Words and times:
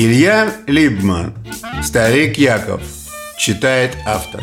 Илья 0.00 0.54
Либман 0.68 1.34
«Старик 1.82 2.38
Яков» 2.38 2.80
читает 3.36 3.96
автор. 4.06 4.40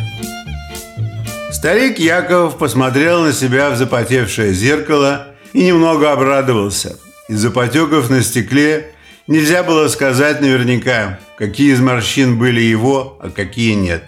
Старик 1.49 1.97
Яков 1.97 2.57
посмотрел 2.57 3.21
на 3.21 3.31
себя 3.31 3.69
в 3.69 3.77
запотевшее 3.77 4.53
зеркало 4.53 5.27
и 5.53 5.63
немного 5.63 6.11
обрадовался. 6.11 6.99
Из-за 7.29 7.51
потеков 7.51 8.09
на 8.09 8.21
стекле 8.21 8.95
нельзя 9.27 9.63
было 9.63 9.87
сказать 9.87 10.41
наверняка, 10.41 11.19
какие 11.37 11.71
из 11.71 11.79
морщин 11.79 12.37
были 12.37 12.59
его, 12.59 13.17
а 13.21 13.29
какие 13.29 13.75
нет. 13.75 14.03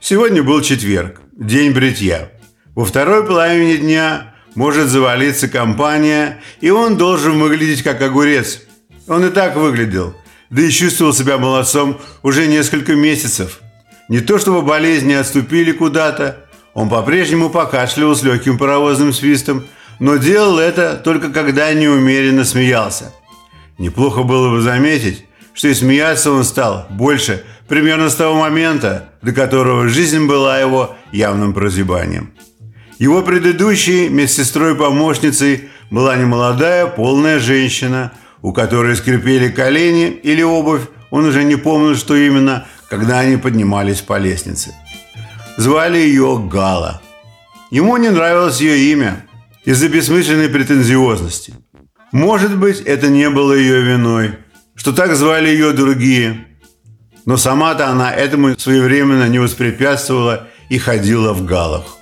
Сегодня 0.00 0.42
был 0.42 0.62
четверг, 0.62 1.20
день 1.30 1.70
бритья. 1.70 2.32
Во 2.74 2.84
второй 2.84 3.24
половине 3.24 3.76
дня 3.76 4.34
может 4.56 4.88
завалиться 4.88 5.46
компания, 5.46 6.42
и 6.60 6.70
он 6.70 6.96
должен 6.96 7.38
выглядеть 7.38 7.84
как 7.84 8.02
огурец. 8.02 8.62
Он 9.06 9.24
и 9.24 9.30
так 9.30 9.54
выглядел– 9.54 10.16
да 10.52 10.62
и 10.62 10.70
чувствовал 10.70 11.14
себя 11.14 11.38
молодцом 11.38 11.98
уже 12.22 12.46
несколько 12.46 12.94
месяцев. 12.94 13.60
Не 14.08 14.20
то 14.20 14.38
чтобы 14.38 14.60
болезни 14.60 15.14
отступили 15.14 15.72
куда-то, 15.72 16.44
он 16.74 16.90
по-прежнему 16.90 17.48
покашливал 17.48 18.14
с 18.14 18.22
легким 18.22 18.58
паровозным 18.58 19.14
свистом, 19.14 19.64
но 19.98 20.16
делал 20.16 20.58
это 20.58 21.00
только 21.02 21.30
когда 21.30 21.72
неумеренно 21.72 22.44
смеялся. 22.44 23.12
Неплохо 23.78 24.22
было 24.24 24.50
бы 24.50 24.60
заметить, 24.60 25.24
что 25.54 25.68
и 25.68 25.74
смеяться 25.74 26.30
он 26.30 26.44
стал 26.44 26.86
больше 26.90 27.44
примерно 27.66 28.10
с 28.10 28.14
того 28.14 28.38
момента, 28.38 29.08
до 29.22 29.32
которого 29.32 29.88
жизнь 29.88 30.26
была 30.26 30.58
его 30.58 30.94
явным 31.12 31.54
прозябанием. 31.54 32.30
Его 32.98 33.22
предыдущей 33.22 34.10
медсестрой-помощницей 34.10 35.70
была 35.90 36.16
немолодая 36.16 36.86
полная 36.88 37.38
женщина– 37.38 38.12
у 38.42 38.52
которой 38.52 38.96
скрипели 38.96 39.48
колени 39.48 40.08
или 40.08 40.42
обувь, 40.42 40.82
он 41.10 41.24
уже 41.24 41.44
не 41.44 41.56
помнил, 41.56 41.96
что 41.96 42.16
именно, 42.16 42.66
когда 42.90 43.20
они 43.20 43.36
поднимались 43.36 44.00
по 44.00 44.18
лестнице. 44.18 44.74
Звали 45.56 45.98
ее 45.98 46.42
Гала. 46.50 47.00
Ему 47.70 47.96
не 47.96 48.10
нравилось 48.10 48.60
ее 48.60 48.92
имя 48.92 49.24
из-за 49.64 49.88
бессмысленной 49.88 50.48
претензиозности. 50.48 51.54
Может 52.10 52.58
быть, 52.58 52.80
это 52.80 53.08
не 53.08 53.30
было 53.30 53.52
ее 53.52 53.80
виной, 53.82 54.38
что 54.74 54.92
так 54.92 55.14
звали 55.14 55.48
ее 55.48 55.72
другие. 55.72 56.46
Но 57.24 57.36
сама-то 57.36 57.88
она 57.88 58.12
этому 58.12 58.58
своевременно 58.58 59.28
не 59.28 59.38
воспрепятствовала 59.38 60.48
и 60.68 60.78
ходила 60.78 61.32
в 61.32 61.46
галах. 61.46 61.98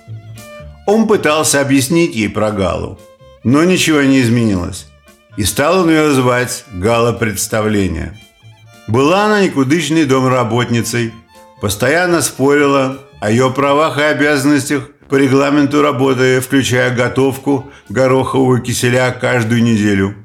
Он 0.87 1.07
пытался 1.07 1.61
объяснить 1.61 2.15
ей 2.15 2.27
про 2.27 2.51
Галу, 2.51 2.99
но 3.43 3.63
ничего 3.63 4.01
не 4.01 4.21
изменилось 4.21 4.90
и 5.37 5.43
стал 5.43 5.81
он 5.81 5.89
ее 5.89 6.11
звать 6.11 6.65
Гала 6.73 7.13
Представление. 7.13 8.17
Была 8.87 9.25
она 9.25 9.43
никудышной 9.43 10.05
домработницей, 10.05 11.13
постоянно 11.61 12.21
спорила 12.21 12.99
о 13.21 13.31
ее 13.31 13.51
правах 13.51 13.97
и 13.97 14.03
обязанностях 14.03 14.89
по 15.09 15.15
регламенту 15.15 15.81
работы, 15.81 16.39
включая 16.41 16.93
готовку 16.93 17.71
горохового 17.89 18.59
киселя 18.59 19.11
каждую 19.11 19.63
неделю. 19.63 20.15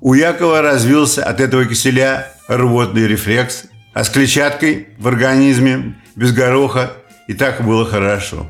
У 0.00 0.14
Якова 0.14 0.62
развился 0.62 1.24
от 1.24 1.40
этого 1.40 1.64
киселя 1.64 2.28
рвотный 2.48 3.06
рефлекс, 3.06 3.64
а 3.94 4.04
с 4.04 4.10
клетчаткой 4.10 4.88
в 4.98 5.08
организме 5.08 5.96
без 6.16 6.32
гороха 6.32 6.92
и 7.28 7.34
так 7.34 7.64
было 7.64 7.84
хорошо. 7.84 8.46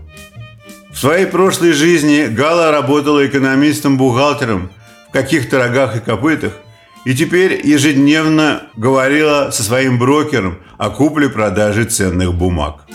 В 0.90 0.98
своей 0.98 1.26
прошлой 1.26 1.72
жизни 1.72 2.26
Гала 2.26 2.70
работала 2.70 3.26
экономистом-бухгалтером– 3.26 4.70
каких-то 5.12 5.58
рогах 5.58 5.96
и 5.96 6.00
копытах, 6.00 6.54
и 7.04 7.14
теперь 7.14 7.60
ежедневно 7.64 8.62
говорила 8.76 9.50
со 9.50 9.62
своим 9.62 9.98
брокером 9.98 10.58
о 10.78 10.90
купле-продаже 10.90 11.84
ценных 11.84 12.34
бумаг. 12.34 12.86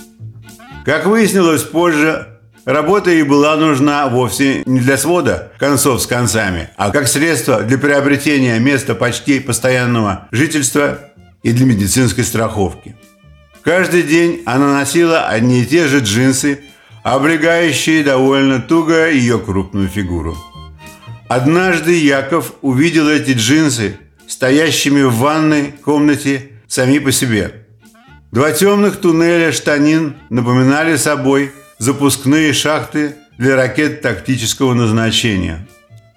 Как 0.86 1.06
выяснилось 1.06 1.64
позже, 1.64 2.40
работа 2.66 3.12
ей 3.12 3.24
была 3.24 3.58
нужна 3.58 4.08
вовсе 4.08 4.64
не 4.66 4.80
для 4.80 4.98
свода 4.98 5.52
концов 5.60 6.02
с 6.02 6.08
концами, 6.08 6.70
а 6.78 6.92
как 6.92 7.08
средство 7.08 7.62
для 7.62 7.78
приобретения 7.78 8.58
места 8.60 8.96
почти 8.96 9.40
постоянного 9.40 10.28
жительства 10.32 11.00
и 11.44 11.52
для 11.52 11.66
медицинской 11.66 12.24
страховки. 12.24 12.96
Каждый 13.62 14.04
день 14.04 14.44
она 14.46 14.74
носила 14.74 15.28
одни 15.28 15.62
и 15.62 15.66
те 15.66 15.88
же 15.88 16.00
джинсы, 16.00 16.62
облегающие 17.04 18.04
довольно 18.04 18.62
туго 18.62 19.10
ее 19.10 19.40
крупную 19.40 19.90
фигуру– 19.90 20.38
Однажды 21.30 21.98
Яков 21.98 22.54
увидел 22.62 23.10
эти 23.10 23.32
джинсы, 23.32 23.98
стоящими 24.28 25.02
в 25.02 25.16
ванной 25.16 25.74
комнате 25.84 26.52
сами 26.68 27.00
по 27.00 27.12
себе. 27.12 27.66
Два 28.32 28.52
темных 28.52 28.98
туннеля 28.98 29.52
штанин 29.52 30.16
напоминали 30.30 30.96
собой 30.96 31.52
запускные 31.80 32.54
шахты 32.54 33.16
для 33.38 33.58
ракет 33.58 34.02
тактического 34.02 34.74
назначения. 34.74 35.68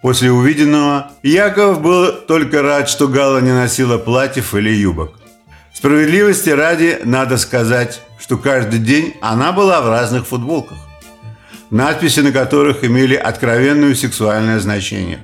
После 0.00 0.30
увиденного 0.30 1.10
Яков 1.22 1.82
был 1.82 2.12
только 2.12 2.62
рад, 2.62 2.88
что 2.88 3.08
Гала 3.08 3.40
не 3.40 3.52
носила 3.52 3.98
платьев 3.98 4.54
или 4.54 4.70
юбок. 4.70 5.18
Справедливости 5.74 6.50
ради 6.50 7.00
надо 7.04 7.36
сказать, 7.36 8.00
что 8.18 8.38
каждый 8.38 8.78
день 8.78 9.14
она 9.20 9.50
была 9.50 9.80
в 9.80 9.88
разных 9.88 10.26
футболках 10.26 10.78
надписи 11.70 12.20
на 12.20 12.32
которых 12.32 12.84
имели 12.84 13.14
откровенное 13.14 13.94
сексуальное 13.94 14.58
значение. 14.60 15.20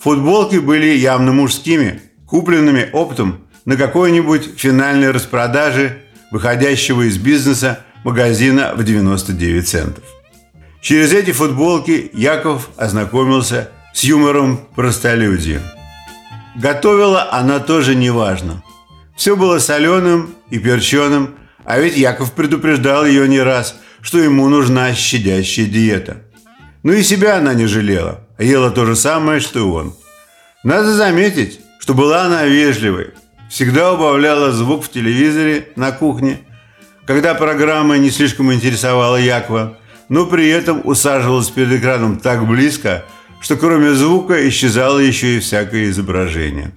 Футболки 0.00 0.56
были 0.56 0.96
явно 0.96 1.32
мужскими, 1.32 2.00
купленными 2.26 2.88
оптом 2.92 3.40
на 3.64 3.76
какой-нибудь 3.76 4.50
финальной 4.56 5.10
распродаже 5.10 6.02
выходящего 6.30 7.02
из 7.02 7.18
бизнеса 7.18 7.80
магазина 8.04 8.74
в 8.76 8.84
99 8.84 9.68
центов. 9.68 10.04
Через 10.80 11.12
эти 11.12 11.32
футболки 11.32 12.10
Яков 12.12 12.70
ознакомился 12.76 13.70
с 13.92 14.04
юмором 14.04 14.60
простолюдия. 14.76 15.60
Готовила 16.54 17.32
она 17.32 17.58
тоже 17.58 17.96
неважно. 17.96 18.62
Все 19.16 19.34
было 19.34 19.58
соленым 19.58 20.34
и 20.50 20.58
перченым, 20.58 21.34
а 21.64 21.80
ведь 21.80 21.96
Яков 21.96 22.32
предупреждал 22.32 23.04
ее 23.04 23.26
не 23.28 23.40
раз– 23.40 23.74
что 24.06 24.18
ему 24.18 24.48
нужна 24.48 24.94
щадящая 24.94 25.66
диета. 25.66 26.18
Ну 26.84 26.92
и 26.92 27.02
себя 27.02 27.38
она 27.38 27.54
не 27.54 27.66
жалела, 27.66 28.20
а 28.38 28.44
ела 28.44 28.70
то 28.70 28.86
же 28.86 28.94
самое, 28.94 29.40
что 29.40 29.58
и 29.58 29.62
он. 29.62 29.94
Надо 30.62 30.94
заметить, 30.94 31.58
что 31.80 31.92
была 31.92 32.22
она 32.22 32.44
вежливой, 32.44 33.08
всегда 33.50 33.92
убавляла 33.92 34.52
звук 34.52 34.84
в 34.84 34.92
телевизоре 34.92 35.70
на 35.74 35.90
кухне, 35.90 36.38
когда 37.04 37.34
программа 37.34 37.98
не 37.98 38.12
слишком 38.12 38.52
интересовала 38.52 39.16
Якова, 39.16 39.76
но 40.08 40.26
при 40.26 40.50
этом 40.50 40.82
усаживалась 40.84 41.50
перед 41.50 41.72
экраном 41.72 42.20
так 42.20 42.46
близко, 42.46 43.04
что 43.40 43.56
кроме 43.56 43.90
звука 43.90 44.48
исчезало 44.48 45.00
еще 45.00 45.36
и 45.36 45.40
всякое 45.40 45.90
изображение. 45.90 46.70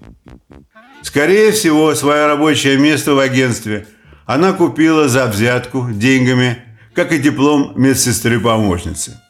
Скорее 1.03 1.51
всего, 1.51 1.93
свое 1.93 2.25
рабочее 2.25 2.79
место 2.79 3.13
в 3.13 3.19
агентстве 3.19 3.85
она 4.25 4.51
купила 4.53 5.07
за 5.07 5.27
взятку 5.27 5.89
деньгами 5.91 6.63
как 6.99 7.13
и 7.13 7.17
диплом 7.17 7.71
медсестры-помощницы. 7.77 9.21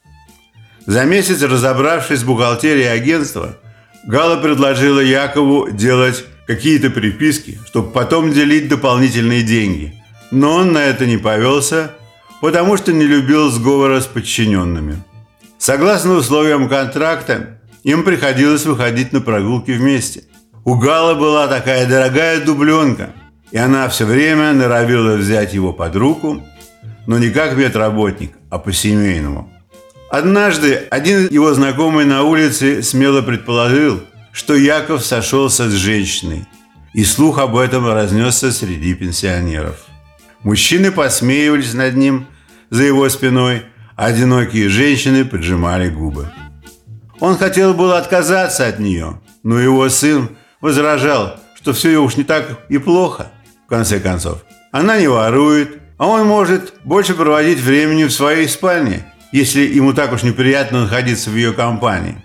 За 0.88 1.06
месяц, 1.06 1.44
разобравшись 1.44 2.22
с 2.22 2.24
бухгалтерией 2.24 2.91
агентства, 2.91 3.59
Гала 4.07 4.38
предложила 4.38 5.00
Якову 5.00 5.69
делать 5.69 6.25
какие-то 6.47 6.90
приписки, 6.90 7.59
чтобы 7.68 7.91
потом 7.91 8.34
делить 8.34 8.69
дополнительные 8.69 9.44
деньги. 9.44 9.94
Но 10.31 10.56
он 10.56 10.74
на 10.74 10.80
это 10.80 11.06
не 11.06 11.18
повелся, 11.18 11.91
потому 12.41 12.75
что 12.75 12.91
не 12.91 13.06
любил 13.06 13.52
сговора 13.52 14.01
с 14.01 14.07
подчиненными. 14.07 14.96
Согласно 15.59 16.13
условиям 16.16 16.69
контракта, 16.69 17.59
им 17.84 18.03
приходилось 18.03 18.66
выходить 18.66 19.13
на 19.13 19.22
прогулки 19.22 19.69
вместе. 19.69 20.24
У 20.65 20.74
Гала 20.74 21.13
была 21.13 21.48
такая 21.48 21.88
дорогая 21.88 22.44
дубленка, 22.44 23.12
и 23.51 23.60
она 23.60 23.88
все 23.89 24.06
время 24.06 24.54
норовила 24.54 25.18
взять 25.18 25.54
его 25.54 25.72
под 25.72 25.95
руку 25.95 26.44
но 27.10 27.18
не 27.18 27.32
как 27.32 27.54
ветработник, 27.54 28.34
а 28.52 28.60
по-семейному. 28.60 29.52
Однажды 30.12 30.76
один 30.92 31.28
его 31.32 31.52
знакомый 31.56 32.06
на 32.06 32.22
улице 32.22 32.84
смело 32.84 33.24
предположил, 33.24 34.02
что 34.32 34.54
Яков 34.54 35.04
сошелся 35.04 35.68
с 35.68 35.74
женщиной, 35.74 36.46
и 36.94 37.04
слух 37.04 37.40
об 37.40 37.58
этом 37.58 37.92
разнесся 37.92 38.52
среди 38.52 38.94
пенсионеров. 38.94 39.86
Мужчины 40.44 40.92
посмеивались 40.92 41.74
над 41.74 41.96
ним 41.96 42.28
за 42.70 42.84
его 42.84 43.10
спиной, 43.10 43.64
а 43.96 44.06
одинокие 44.06 44.70
женщины 44.70 45.26
поджимали 45.26 45.90
губы. 45.90 46.32
Он 47.20 47.40
хотел 47.40 47.74
было 47.74 47.98
отказаться 47.98 48.68
от 48.68 48.78
нее, 48.78 49.20
но 49.42 49.58
его 49.58 49.90
сын 49.90 50.30
возражал, 50.62 51.38
что 51.56 51.74
все 51.74 51.98
уж 51.98 52.18
не 52.18 52.24
так 52.24 52.60
и 52.70 52.78
плохо, 52.78 53.32
в 53.66 53.70
конце 53.70 54.00
концов. 54.00 54.44
Она 54.72 55.00
не 55.00 55.08
ворует, 55.08 55.80
а 56.00 56.07
он 56.07 56.25
может 56.25 56.74
больше 56.84 57.13
проводить 57.13 57.60
времени 57.60 58.06
в 58.06 58.12
своей 58.12 58.48
спальне, 58.48 59.06
если 59.31 59.62
ему 59.62 59.94
так 59.94 60.12
уж 60.13 60.24
неприятно 60.24 60.84
находиться 60.84 61.30
в 61.30 61.36
ее 61.36 61.54
компании. 61.54 62.24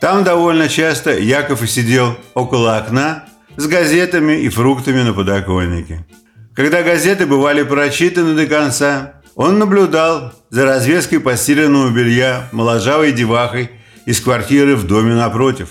Там 0.00 0.24
довольно 0.24 0.68
часто 0.68 1.18
Яков 1.18 1.62
и 1.62 1.66
сидел 1.66 2.16
около 2.34 2.78
окна, 2.78 3.24
с 3.56 3.66
газетами 3.66 4.40
и 4.40 4.48
фруктами 4.48 5.02
на 5.02 5.12
подоконнике. 5.12 6.06
Когда 6.54 6.82
газеты 6.82 7.26
бывали 7.26 7.62
прочитаны 7.62 8.34
до 8.34 8.46
конца, 8.46 9.14
он 9.34 9.58
наблюдал 9.58 10.32
за 10.50 10.64
развеской 10.64 11.20
постиранного 11.20 11.90
белья 11.90 12.48
моложавой 12.52 13.12
девахой 13.12 13.70
из 14.04 14.20
квартиры 14.20 14.76
в 14.76 14.86
доме 14.86 15.14
напротив. 15.14 15.70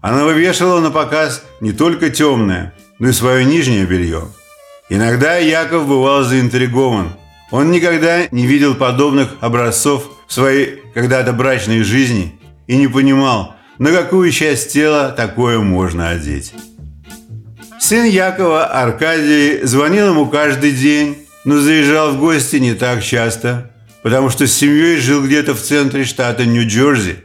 Она 0.00 0.24
вывешивала 0.24 0.80
на 0.80 0.90
показ 0.90 1.42
не 1.60 1.72
только 1.72 2.10
темное, 2.10 2.74
но 2.98 3.08
и 3.08 3.12
свое 3.12 3.44
нижнее 3.44 3.86
белье. 3.86 4.28
Иногда 4.88 5.36
Яков 5.36 5.88
бывал 5.88 6.22
заинтригован. 6.22 7.12
Он 7.50 7.70
никогда 7.70 8.28
не 8.30 8.46
видел 8.46 8.74
подобных 8.74 9.36
образцов 9.40 10.08
в 10.26 10.32
своей 10.32 10.82
когда-то 10.94 11.32
брачной 11.32 11.82
жизни 11.82 12.38
и 12.66 12.76
не 12.76 12.86
понимал, 12.86 13.54
на 13.78 13.90
какую 13.90 14.30
часть 14.30 14.72
тела 14.72 15.10
такое 15.10 15.58
можно 15.58 16.10
одеть. 16.10 16.54
Сын 17.80 18.04
Якова, 18.04 18.64
Аркадий, 18.64 19.60
звонил 19.64 20.10
ему 20.10 20.26
каждый 20.26 20.72
день, 20.72 21.26
но 21.44 21.58
заезжал 21.58 22.12
в 22.12 22.18
гости 22.18 22.56
не 22.56 22.74
так 22.74 23.02
часто, 23.02 23.70
потому 24.02 24.30
что 24.30 24.46
с 24.46 24.52
семьей 24.52 24.96
жил 24.98 25.24
где-то 25.24 25.54
в 25.54 25.60
центре 25.60 26.04
штата 26.04 26.46
Нью-Джерси. 26.46 27.16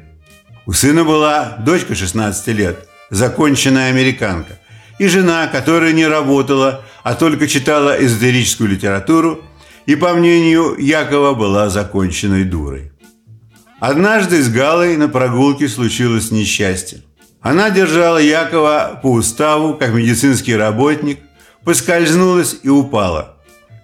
У 0.66 0.74
сына 0.74 1.04
была 1.04 1.58
дочка 1.60 1.96
16 1.96 2.48
лет, 2.48 2.88
законченная 3.10 3.90
американка, 3.90 4.60
и 5.00 5.08
жена, 5.08 5.48
которая 5.48 5.94
не 5.94 6.06
работала, 6.06 6.84
а 7.04 7.16
только 7.16 7.48
читала 7.48 7.96
эзотерическую 8.04 8.70
литературу 8.70 9.42
и, 9.86 9.96
по 9.96 10.14
мнению 10.14 10.76
Якова, 10.78 11.34
была 11.34 11.70
законченной 11.70 12.44
дурой. 12.44 12.92
Однажды 13.80 14.42
с 14.44 14.50
Галой 14.50 14.96
на 14.98 15.10
прогулке 15.10 15.68
случилось 15.68 16.32
несчастье. 16.32 17.02
Она 17.42 17.72
держала 17.72 18.20
Якова 18.20 19.00
по 19.02 19.12
уставу, 19.12 19.74
как 19.74 19.94
медицинский 19.94 20.56
работник, 20.56 21.20
поскользнулась 21.64 22.58
и 22.62 22.70
упала. 22.70 23.38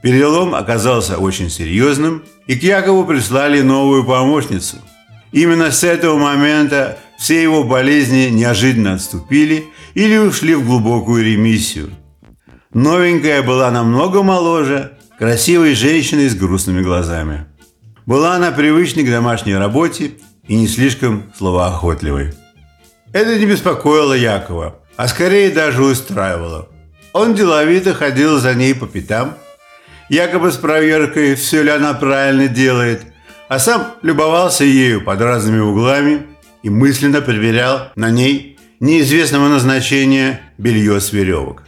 Перелом 0.03 0.53
оказался 0.53 1.17
очень 1.17 1.49
серьезным, 1.49 2.23
и 2.45 2.55
к 2.55 2.61
Якову 2.61 3.05
прислали 3.05 3.61
новую 3.61 4.05
помощницу. 4.05 4.77
Именно 5.31 5.71
с 5.71 5.83
этого 5.83 6.17
момента 6.17 6.99
все 7.17 7.41
его 7.41 7.63
болезни 7.63 8.29
неожиданно 8.29 8.93
отступили 8.93 9.65
или 9.95 10.17
ушли 10.17 10.53
в 10.53 10.65
глубокую 10.65 11.25
ремиссию. 11.25 11.89
Новенькая 12.73 13.43
была 13.43 13.71
намного 13.71 14.23
моложе, 14.23 14.97
красивой 15.17 15.73
женщиной 15.73 16.27
с 16.27 16.35
грустными 16.35 16.81
глазами. 16.81 17.45
Была 18.05 18.35
она 18.35 18.51
привычной 18.51 19.03
к 19.03 19.09
домашней 19.09 19.55
работе 19.55 20.11
и 20.47 20.55
не 20.55 20.67
слишком 20.67 21.31
словоохотливой. 21.37 22.33
Это 23.13 23.39
не 23.39 23.45
беспокоило 23.45 24.13
Якова, 24.13 24.79
а 24.97 25.07
скорее 25.07 25.49
даже 25.49 25.83
устраивало. 25.83 26.67
Он 27.13 27.33
деловито 27.35 27.93
ходил 27.93 28.37
за 28.39 28.53
ней 28.53 28.75
по 28.75 28.85
пятам, 28.85 29.35
якобы 30.09 30.51
с 30.51 30.57
проверкой, 30.57 31.35
все 31.35 31.63
ли 31.63 31.69
она 31.69 31.93
правильно 31.93 32.47
делает, 32.47 33.01
а 33.47 33.59
сам 33.59 33.93
любовался 34.01 34.65
ею 34.65 35.03
под 35.03 35.21
разными 35.21 35.59
углами 35.59 36.27
и 36.63 36.69
мысленно 36.69 37.21
проверял 37.21 37.91
на 37.95 38.09
ней 38.09 38.59
неизвестного 38.81 39.47
назначения 39.47 40.41
белье 40.57 40.99
с 40.99 41.13
веревок. 41.13 41.63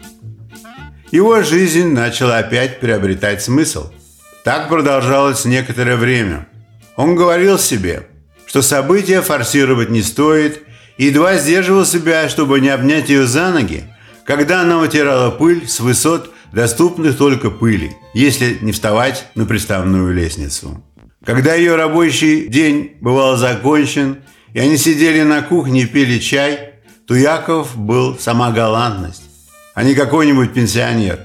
Его 1.12 1.42
жизнь 1.42 1.88
начала 1.88 2.38
опять 2.38 2.80
приобретать 2.80 3.42
смысл. 3.42 3.92
Так 4.44 4.70
продолжалось 4.70 5.46
некоторое 5.46 5.96
время. 5.96 6.48
Он 6.96 7.16
говорил 7.16 7.58
себе, 7.58 8.08
что 8.46 8.62
события 8.62 9.22
форсировать 9.22 9.90
не 9.90 10.02
стоит 10.02 10.64
едва 11.00 11.38
сдерживал 11.38 11.86
себя, 11.86 12.30
чтобы 12.30 12.60
не 12.60 12.70
обнять 12.70 13.10
ее 13.10 13.26
за 13.26 13.50
ноги, 13.52 13.86
когда 14.26 14.62
она 14.62 14.78
вытирала 14.78 15.32
пыль 15.32 15.68
с 15.68 15.80
высот, 15.80 16.32
доступных 16.52 17.18
только 17.18 17.50
пыли, 17.50 17.96
если 18.14 18.58
не 18.62 18.72
вставать 18.72 19.28
на 19.36 19.46
приставную 19.46 20.14
лестницу. 20.14 20.84
Когда 21.26 21.54
ее 21.54 21.76
рабочий 21.76 22.48
день 22.48 22.98
бывал 23.02 23.38
закончен, 23.38 24.18
и 24.54 24.60
они 24.60 24.78
сидели 24.78 25.22
на 25.22 25.42
кухне 25.42 25.84
и 25.84 25.86
пили 25.86 26.20
чай, 26.20 26.74
то 27.08 27.16
Яков 27.16 27.78
был 27.78 28.18
сама 28.20 28.52
галантность, 28.52 29.24
а 29.80 29.84
не 29.84 29.96
какой-нибудь 29.96 30.52
пенсионер. 30.52 31.20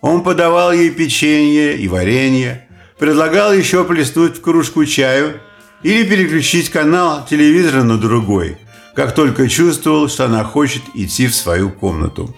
Он 0.00 0.22
подавал 0.22 0.72
ей 0.72 0.90
печенье 0.90 1.76
и 1.76 1.88
варенье, 1.88 2.64
предлагал 3.00 3.52
еще 3.52 3.84
плеснуть 3.84 4.38
в 4.38 4.42
кружку 4.42 4.84
чаю 4.84 5.40
или 5.82 6.04
переключить 6.04 6.70
канал 6.70 7.26
телевизора 7.28 7.82
на 7.82 7.98
другой– 7.98 8.58
как 8.94 9.12
только 9.12 9.48
чувствовал, 9.48 10.08
что 10.08 10.26
она 10.26 10.44
хочет 10.44 10.82
идти 10.94 11.26
в 11.26 11.34
свою 11.34 11.70
комнату. 11.70 12.34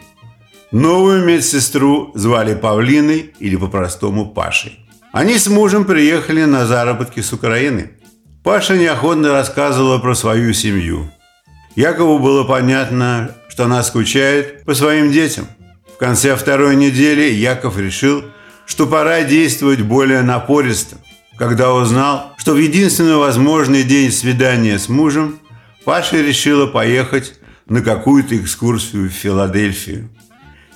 Новую 0.72 1.22
медсестру 1.24 2.12
звали 2.14 2.54
Павлиной 2.54 3.34
или 3.38 3.56
по-простому 3.56 4.26
Пашей. 4.26 4.80
Они 5.12 5.38
с 5.38 5.48
мужем 5.48 5.84
приехали 5.84 6.44
на 6.44 6.66
заработки 6.66 7.20
с 7.20 7.32
Украины. 7.32 7.92
Паша 8.42 8.76
неохотно 8.76 9.32
рассказывала 9.32 9.98
про 9.98 10.14
свою 10.14 10.52
семью. 10.54 11.10
Якову 11.76 12.18
было 12.18 12.42
понятно, 12.42 13.36
что 13.48 13.64
она 13.64 13.82
скучает 13.82 14.64
по 14.64 14.72
своим 14.74 15.10
детям. 15.10 15.46
В 15.98 16.00
конце 16.00 16.36
второй 16.36 16.76
недели 16.76 17.28
Яков 17.32 17.76
решил, 17.76 18.22
что 18.66 18.86
пора 18.86 19.24
действовать 19.24 19.80
более 19.80 20.22
напористо, 20.22 20.94
когда 21.36 21.74
узнал, 21.74 22.34
что 22.36 22.52
в 22.52 22.56
единственный 22.56 23.16
возможный 23.16 23.82
день 23.82 24.12
свидания 24.12 24.78
с 24.78 24.88
мужем 24.88 25.40
Паша 25.84 26.20
решила 26.20 26.68
поехать 26.68 27.34
на 27.66 27.82
какую-то 27.82 28.38
экскурсию 28.38 29.08
в 29.08 29.12
Филадельфию. 29.12 30.08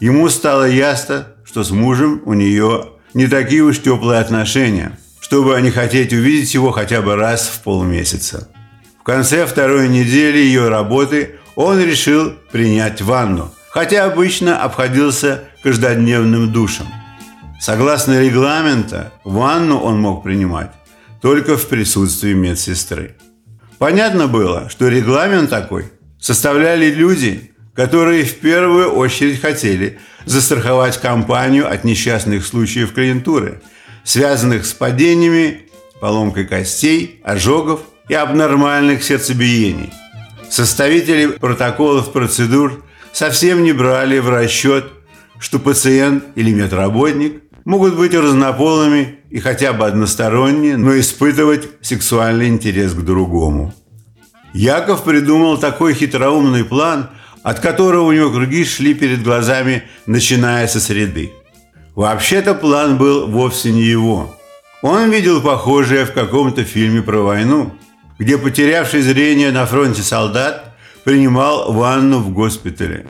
Ему 0.01 0.29
стало 0.29 0.69
ясно, 0.69 1.29
что 1.45 1.63
с 1.63 1.71
мужем 1.71 2.21
у 2.25 2.33
нее 2.33 2.89
не 3.15 3.29
такие 3.29 3.63
уж 3.63 3.79
теплые 3.79 4.19
отношения, 4.19 4.99
чтобы 5.21 5.57
не 5.63 5.71
хотеть 5.71 6.13
увидеть 6.13 6.53
его 6.53 6.73
хотя 6.73 7.01
бы 7.01 7.15
раз 7.15 7.47
в 7.47 7.63
полмесяца. 7.63 8.49
В 8.99 9.05
конце 9.05 9.47
второй 9.47 9.89
недели 9.89 10.39
ее 10.39 10.69
работы 10.69 11.37
он 11.55 11.81
решил 11.81 12.33
принять 12.51 13.01
ванну, 13.03 13.55
хотя 13.73 14.05
обычно 14.05 14.63
обходился 14.63 15.45
каждодневным 15.63 16.53
душем. 16.53 16.87
Согласно 17.59 18.21
регламента, 18.21 19.13
ванну 19.25 19.79
он 19.79 19.99
мог 20.01 20.23
принимать 20.23 20.73
только 21.23 21.57
в 21.57 21.67
присутствии 21.69 22.35
медсестры. 22.35 23.17
Понятно 23.79 24.27
было, 24.27 24.69
что 24.69 24.89
регламент 24.89 25.49
такой 25.51 25.91
составляли 26.21 26.91
люди, 26.91 27.53
которые 27.75 28.25
в 28.25 28.41
первую 28.41 28.91
очередь 28.93 29.41
хотели 29.41 29.99
застраховать 30.27 31.01
компанию 31.01 31.71
от 31.71 31.85
несчастных 31.85 32.45
случаев 32.45 32.93
клиентуры, 32.93 33.63
связанных 34.05 34.67
с 34.67 34.73
падениями, 34.73 35.63
поломкой 36.01 36.45
костей, 36.45 37.21
ожогов 37.25 37.81
и 38.09 38.15
абнормальных 38.15 39.03
сердцебиений. 39.03 39.93
Составители 40.51 41.27
протоколов 41.29 42.13
процедур 42.13 42.85
совсем 43.13 43.63
не 43.63 43.73
брали 43.73 44.19
в 44.19 44.29
расчет, 44.29 44.87
что 45.39 45.59
пациент 45.59 46.25
или 46.35 46.53
медработник 46.53 47.43
могут 47.65 47.97
быть 47.97 48.15
разнополыми 48.15 49.19
и 49.31 49.39
хотя 49.41 49.73
бы 49.73 49.87
односторонне, 49.87 50.77
но 50.77 50.99
испытывать 50.99 51.69
сексуальный 51.81 52.49
интерес 52.49 52.93
к 52.95 53.03
другому. 53.03 53.75
Яков 54.53 55.05
придумал 55.05 55.59
такой 55.59 55.95
хитроумный 55.95 56.65
план, 56.65 57.09
от 57.43 57.61
которого 57.61 58.03
у 58.03 58.13
него 58.13 58.31
круги 58.31 58.65
шли 58.65 58.95
перед 58.95 59.23
глазами, 59.23 59.85
начиная 60.07 60.67
со 60.69 60.81
среды. 60.81 61.33
Вообще-то 61.95 62.55
план 62.55 62.99
был 62.99 63.27
вовсе 63.27 63.73
не 63.73 63.83
его. 63.83 64.35
Он 64.83 65.11
видел 65.11 65.41
похожее 65.41 66.05
в 66.05 66.13
каком-то 66.13 66.65
фильме 66.65 67.03
про 67.03 67.21
войну, 67.21 67.73
где 68.19 68.39
потерявший 68.39 69.03
зрение 69.03 69.51
на 69.51 69.67
фронте 69.67 70.03
солдат 70.03 70.72
принимал 71.05 71.73
ванну 71.73 72.19
в 72.19 72.31
госпитале. 72.31 73.07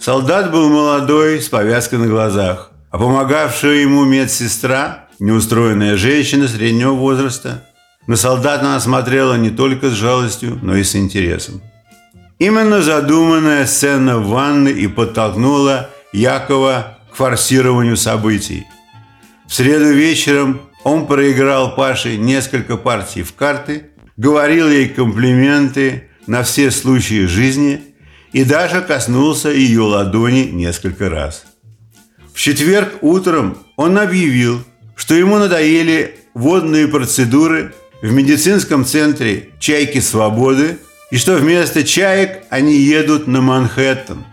Солдат 0.00 0.52
был 0.52 0.68
молодой, 0.68 1.40
с 1.40 1.48
повязкой 1.48 1.98
на 1.98 2.06
глазах, 2.06 2.72
а 2.90 2.98
помогавшая 2.98 3.76
ему 3.76 4.04
медсестра, 4.04 5.08
неустроенная 5.18 5.96
женщина 5.96 6.46
среднего 6.48 6.92
возраста, 6.92 7.64
на 8.06 8.16
солдата 8.16 8.66
она 8.66 8.78
смотрела 8.78 9.34
не 9.34 9.50
только 9.50 9.90
с 9.90 9.94
жалостью, 9.94 10.58
но 10.62 10.76
и 10.76 10.84
с 10.84 10.94
интересом. 10.94 11.60
Именно 12.38 12.82
задуманная 12.82 13.66
сцена 13.66 14.18
в 14.18 14.28
ванной 14.28 14.72
и 14.72 14.86
подтолкнула 14.86 15.90
Якова 16.12 16.98
к 17.10 17.16
форсированию 17.16 17.96
событий. 17.96 18.66
В 19.48 19.54
среду 19.54 19.92
вечером 19.92 20.60
он 20.84 21.06
проиграл 21.06 21.74
Паше 21.74 22.16
несколько 22.16 22.76
партий 22.76 23.22
в 23.22 23.34
карты, 23.34 23.90
говорил 24.16 24.68
ей 24.68 24.88
комплименты 24.88 26.05
на 26.26 26.42
все 26.42 26.70
случаи 26.70 27.26
жизни 27.26 27.80
и 28.32 28.44
даже 28.44 28.82
коснулся 28.82 29.50
ее 29.50 29.82
ладони 29.82 30.50
несколько 30.52 31.08
раз. 31.08 31.44
В 32.34 32.38
четверг 32.38 32.98
утром 33.00 33.58
он 33.76 33.98
объявил, 33.98 34.62
что 34.94 35.14
ему 35.14 35.38
надоели 35.38 36.18
водные 36.34 36.88
процедуры 36.88 37.74
в 38.02 38.12
медицинском 38.12 38.84
центре 38.84 39.50
«Чайки 39.58 40.00
свободы» 40.00 40.78
и 41.10 41.16
что 41.16 41.36
вместо 41.36 41.84
чаек 41.84 42.42
они 42.50 42.76
едут 42.76 43.26
на 43.26 43.40
Манхэттен. 43.40 44.24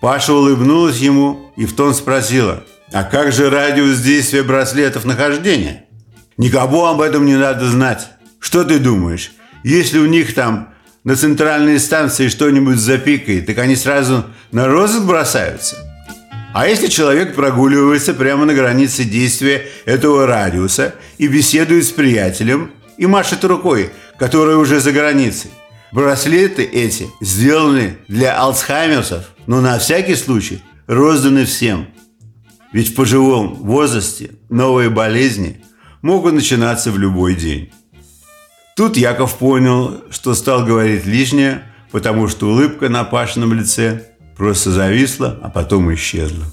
Паша 0.00 0.32
улыбнулась 0.32 0.98
ему 0.98 1.52
и 1.56 1.66
в 1.66 1.74
тон 1.74 1.94
спросила, 1.94 2.64
а 2.92 3.04
как 3.04 3.32
же 3.32 3.50
радиус 3.50 3.98
действия 3.98 4.42
браслетов 4.42 5.04
нахождения? 5.04 5.84
Никому 6.36 6.86
об 6.86 7.00
этом 7.00 7.26
не 7.26 7.36
надо 7.36 7.68
знать. 7.68 8.08
Что 8.38 8.64
ты 8.64 8.78
думаешь, 8.78 9.32
если 9.64 9.98
у 9.98 10.06
них 10.06 10.34
там 10.34 10.72
на 11.08 11.16
центральной 11.16 11.80
станции 11.80 12.28
что-нибудь 12.28 12.76
запикает, 12.76 13.46
так 13.46 13.56
они 13.56 13.76
сразу 13.76 14.26
на 14.52 14.68
розыск 14.68 15.04
бросаются? 15.04 15.78
А 16.52 16.68
если 16.68 16.88
человек 16.88 17.34
прогуливается 17.34 18.12
прямо 18.12 18.44
на 18.44 18.52
границе 18.52 19.04
действия 19.04 19.62
этого 19.86 20.26
радиуса 20.26 20.94
и 21.16 21.26
беседует 21.26 21.86
с 21.86 21.92
приятелем 21.92 22.72
и 22.98 23.06
машет 23.06 23.42
рукой, 23.44 23.88
которая 24.18 24.56
уже 24.56 24.80
за 24.80 24.92
границей? 24.92 25.50
Браслеты 25.92 26.62
эти 26.62 27.06
сделаны 27.22 27.96
для 28.06 28.38
алцхаймерсов, 28.38 29.30
но 29.46 29.62
на 29.62 29.78
всякий 29.78 30.14
случай 30.14 30.62
розданы 30.86 31.46
всем. 31.46 31.86
Ведь 32.70 32.90
в 32.90 32.94
пожилом 32.94 33.54
возрасте 33.54 34.32
новые 34.50 34.90
болезни 34.90 35.64
могут 36.02 36.34
начинаться 36.34 36.92
в 36.92 36.98
любой 36.98 37.34
день. 37.34 37.72
Тут 38.78 38.96
Яков 38.96 39.38
понял, 39.38 40.04
что 40.08 40.34
стал 40.34 40.64
говорить 40.64 41.04
лишнее, 41.04 41.64
потому 41.90 42.28
что 42.28 42.46
улыбка 42.46 42.88
на 42.88 43.02
Пашином 43.02 43.52
лице 43.52 44.04
просто 44.36 44.70
зависла, 44.70 45.36
а 45.42 45.50
потом 45.50 45.92
исчезла. 45.92 46.44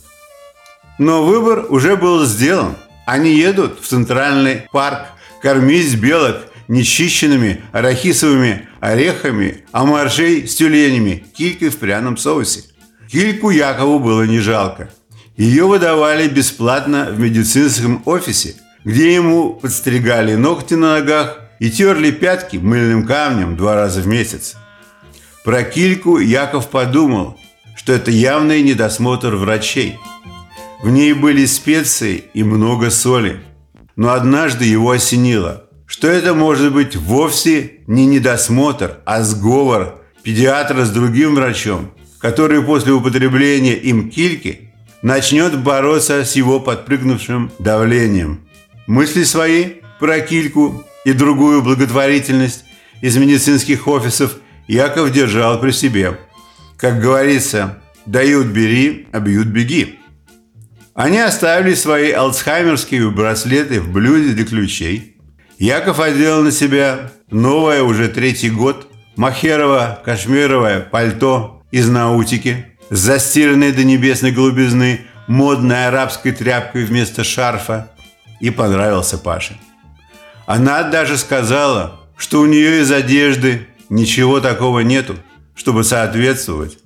Но 0.98 1.24
выбор 1.24 1.68
уже 1.70 1.96
был 1.96 2.26
сделан. 2.26 2.78
Они 3.06 3.36
едут 3.36 3.80
в 3.80 3.88
центральный 3.88 4.64
парк 4.72 5.06
кормить 5.40 5.94
белок 6.00 6.38
нечищенными 6.68 7.62
арахисовыми 7.72 8.70
орехами, 8.80 9.64
а 9.72 9.86
моржей 9.86 10.48
с 10.48 10.56
тюленями, 10.56 11.24
килькой 11.38 11.70
в 11.70 11.78
пряном 11.78 12.18
соусе. 12.18 12.64
Кильку 13.08 13.52
Якову 13.52 14.00
было 14.00 14.24
не 14.24 14.40
жалко. 14.40 14.90
Ее 15.38 15.66
выдавали 15.66 16.28
бесплатно 16.28 17.10
в 17.12 17.20
медицинском 17.20 18.02
офисе, 18.06 18.56
где 18.84 19.14
ему 19.14 19.54
подстригали 19.54 20.34
ногти 20.34 20.74
на 20.74 20.96
ногах 20.96 21.45
и 21.60 21.70
терли 21.70 22.12
пятки 22.12 22.58
мыльным 22.58 23.06
камнем 23.06 23.56
два 23.56 23.76
раза 23.76 24.02
в 24.02 24.08
месяц. 24.08 24.56
Про 25.44 25.64
кильку 25.64 26.18
Яков 26.18 26.70
подумал, 26.70 27.38
что 27.76 27.94
это 27.94 28.12
явный 28.12 28.62
недосмотр 28.62 29.36
врачей. 29.36 29.98
В 30.82 30.90
ней 30.90 31.14
были 31.14 31.46
специи 31.46 32.24
и 32.34 32.44
много 32.44 32.90
соли. 32.90 33.42
Но 33.96 34.12
однажды 34.14 34.66
его 34.66 34.92
осенило, 34.92 35.66
что 35.86 36.08
это 36.08 36.34
может 36.34 36.74
быть 36.74 36.96
вовсе 36.96 37.82
не 37.88 38.06
недосмотр, 38.06 38.98
а 39.06 39.22
сговор 39.22 40.02
педиатра 40.24 40.84
с 40.84 40.90
другим 40.90 41.36
врачом, 41.36 41.92
который 42.20 42.62
после 42.62 42.92
употребления 42.92 43.76
им 43.76 44.10
кильки 44.10 44.72
начнет 45.02 45.58
бороться 45.58 46.26
с 46.26 46.36
его 46.36 46.60
подпрыгнувшим 46.60 47.52
давлением. 47.60 48.42
Мысли 48.88 49.24
свои 49.24 49.76
про 50.00 50.20
кильку 50.20 50.84
и 51.06 51.14
другую 51.14 51.62
благотворительность 51.62 52.66
из 53.02 53.16
медицинских 53.16 53.88
офисов 53.88 54.38
Яков 54.68 55.12
держал 55.12 55.62
при 55.62 55.72
себе. 55.72 56.20
Как 56.78 57.00
говорится, 57.00 57.82
дают 58.06 58.48
бери, 58.48 59.08
а 59.14 59.20
бьют 59.20 59.48
беги. 59.48 60.00
Они 60.94 61.20
оставили 61.20 61.76
свои 61.76 62.12
альцхаймерские 62.12 63.10
браслеты 63.12 63.80
в 63.80 63.92
блюде 63.92 64.34
для 64.34 64.46
ключей. 64.46 65.18
Яков 65.60 66.00
одел 66.00 66.42
на 66.42 66.52
себя 66.52 67.12
новое 67.30 67.84
уже 67.84 68.08
третий 68.08 68.50
год 68.50 68.88
махерово 69.16 70.02
кашмировое 70.04 70.82
пальто 70.82 71.64
из 71.72 71.88
наутики 71.90 72.66
с 72.90 73.08
до 73.72 73.84
небесной 73.84 74.32
голубизны 74.32 75.02
модной 75.28 75.88
арабской 75.88 76.32
тряпкой 76.32 76.86
вместо 76.86 77.24
шарфа 77.24 77.92
и 78.40 78.50
понравился 78.50 79.18
Паше. 79.18 79.58
Она 80.46 80.84
даже 80.84 81.18
сказала, 81.18 82.02
что 82.18 82.42
у 82.42 82.46
нее 82.46 82.82
из 82.82 82.92
одежды 82.92 83.68
ничего 83.90 84.40
такого 84.40 84.82
нету, 84.82 85.16
чтобы 85.56 85.84
соответствовать. 85.84 86.78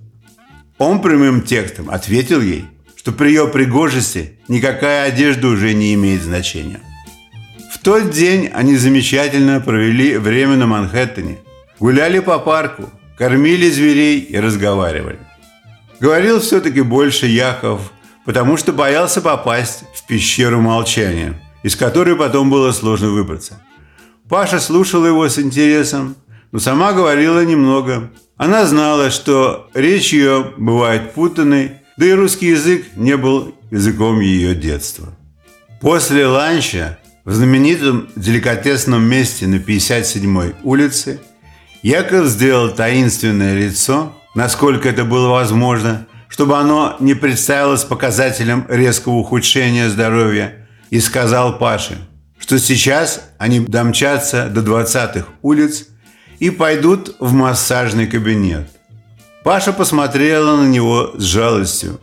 Он 0.78 1.01
прямым 1.01 1.42
текстом 1.42 1.89
ответил 1.89 2.42
ей, 2.42 2.66
что 2.96 3.12
при 3.12 3.30
ее 3.30 3.48
пригожести 3.48 4.39
никакая 4.48 5.08
одежда 5.08 5.50
уже 5.50 5.74
не 5.74 5.94
имеет 5.94 6.22
значения. 6.22 6.80
В 7.74 7.80
тот 7.80 8.12
день 8.12 8.50
они 8.54 8.78
замечательно 8.78 9.60
провели 9.60 10.18
время 10.18 10.56
на 10.56 10.66
Манхэттене, 10.66 11.38
гуляли 11.80 12.20
по 12.20 12.39
парку, 12.39 12.89
кормили 13.18 13.70
зверей 13.70 14.20
и 14.20 14.39
разговаривали. 14.39 15.20
Говорил 16.00 16.39
все-таки 16.39 16.82
больше 16.82 17.28
Яков, 17.28 17.92
потому 18.25 18.56
что 18.56 18.72
боялся 18.72 19.22
попасть 19.22 19.84
в 19.94 20.08
пещеру 20.08 20.62
молчания– 20.62 21.42
из 21.63 21.75
которой 21.75 22.16
потом 22.16 22.50
было 22.50 22.72
сложно 22.72 23.10
выбраться. 23.10 23.62
Паша 24.28 24.60
слушала 24.60 25.08
его 25.08 25.28
с 25.28 25.39
интересом, 25.39 26.16
но 26.51 26.60
сама 26.60 26.94
говорила 26.94 27.44
немного. 27.44 28.12
Она 28.38 28.66
знала, 28.66 29.10
что 29.10 29.70
речь 29.74 30.13
ее 30.13 30.54
бывает 30.58 31.13
путанной, 31.13 31.74
да 31.98 32.06
и 32.06 32.12
русский 32.12 32.48
язык 32.48 32.86
не 32.96 33.18
был 33.18 33.56
языком 33.72 34.20
ее 34.20 34.56
детства. 34.56 35.18
После 35.82 36.28
ланча 36.28 37.00
в 37.25 37.34
знаменитом 37.34 38.10
деликатесном 38.16 39.04
месте 39.04 39.48
на 39.48 39.56
57-й 39.56 40.56
улице 40.63 41.20
Яков 41.82 42.28
сделал 42.28 42.72
таинственное 42.72 43.58
лицо, 43.58 44.13
насколько 44.36 44.89
это 44.89 45.06
было 45.06 45.30
возможно, 45.30 46.08
чтобы 46.28 46.58
оно 46.58 46.96
не 47.00 47.13
представилось 47.13 47.84
показателем 47.84 48.66
резкого 48.70 49.16
ухудшения 49.16 49.89
здоровья, 49.89 50.68
и 50.89 51.00
сказал 51.00 51.58
Паше, 51.58 51.98
что 52.39 52.60
сейчас 52.60 53.22
они 53.38 53.60
домчатся 53.60 54.48
до 54.48 54.62
20-х 54.62 55.27
улиц 55.41 55.88
и 56.39 56.50
пойдут 56.50 57.15
в 57.19 57.34
массажный 57.34 58.08
кабинет. 58.08 58.69
Паша 59.43 59.74
посмотрела 59.74 60.58
на 60.58 60.67
него 60.67 61.12
с 61.15 61.24
жалостью. 61.24 62.00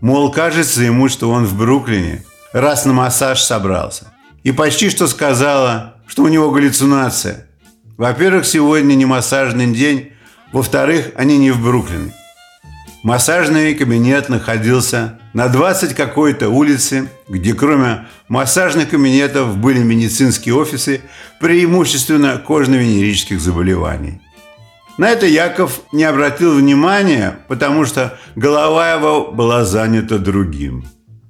Мол, 0.00 0.30
кажется 0.32 0.82
ему, 0.82 1.08
что 1.08 1.30
он 1.30 1.44
в 1.44 1.56
Бруклине, 1.56 2.24
раз 2.52 2.84
на 2.84 2.92
массаж 2.92 3.40
собрался. 3.40 4.12
И 4.42 4.52
почти 4.52 4.90
что 4.90 5.06
сказала, 5.06 5.96
что 6.06 6.22
у 6.24 6.28
него 6.28 6.50
галлюцинация. 6.50 7.46
Во-первых, 7.96 8.46
сегодня 8.46 8.94
не 8.94 9.04
массажный 9.04 9.72
день, 9.72 10.12
во-вторых, 10.52 11.12
они 11.14 11.38
не 11.38 11.50
в 11.50 11.62
Бруклине. 11.62 12.12
Массажный 13.02 13.74
кабинет 13.74 14.28
находился 14.28 15.18
на 15.32 15.48
20 15.48 15.94
какой-то 15.94 16.48
улице, 16.48 17.08
где 17.28 17.54
кроме 17.54 18.06
массажных 18.28 18.90
кабинетов 18.90 19.56
были 19.56 19.78
медицинские 19.78 20.54
офисы, 20.54 21.00
преимущественно 21.40 22.38
кожно-венерических 22.38 23.40
заболеваний. 23.40 24.20
На 24.98 25.10
это 25.10 25.26
Яков 25.26 25.80
не 25.92 26.04
обратил 26.04 26.54
внимания, 26.54 27.38
потому 27.48 27.86
что 27.86 28.18
голова 28.36 28.92
его 28.92 29.32
была 29.32 29.64
занята 29.64 30.18
другим. 30.18 30.84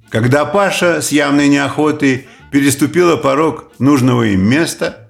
Когда 0.09 0.45
Паша 0.45 1.01
с 1.01 1.11
явной 1.11 1.47
неохотой 1.47 2.27
переступила 2.51 3.15
порог 3.15 3.71
нужного 3.79 4.23
им 4.23 4.41
места, 4.47 5.09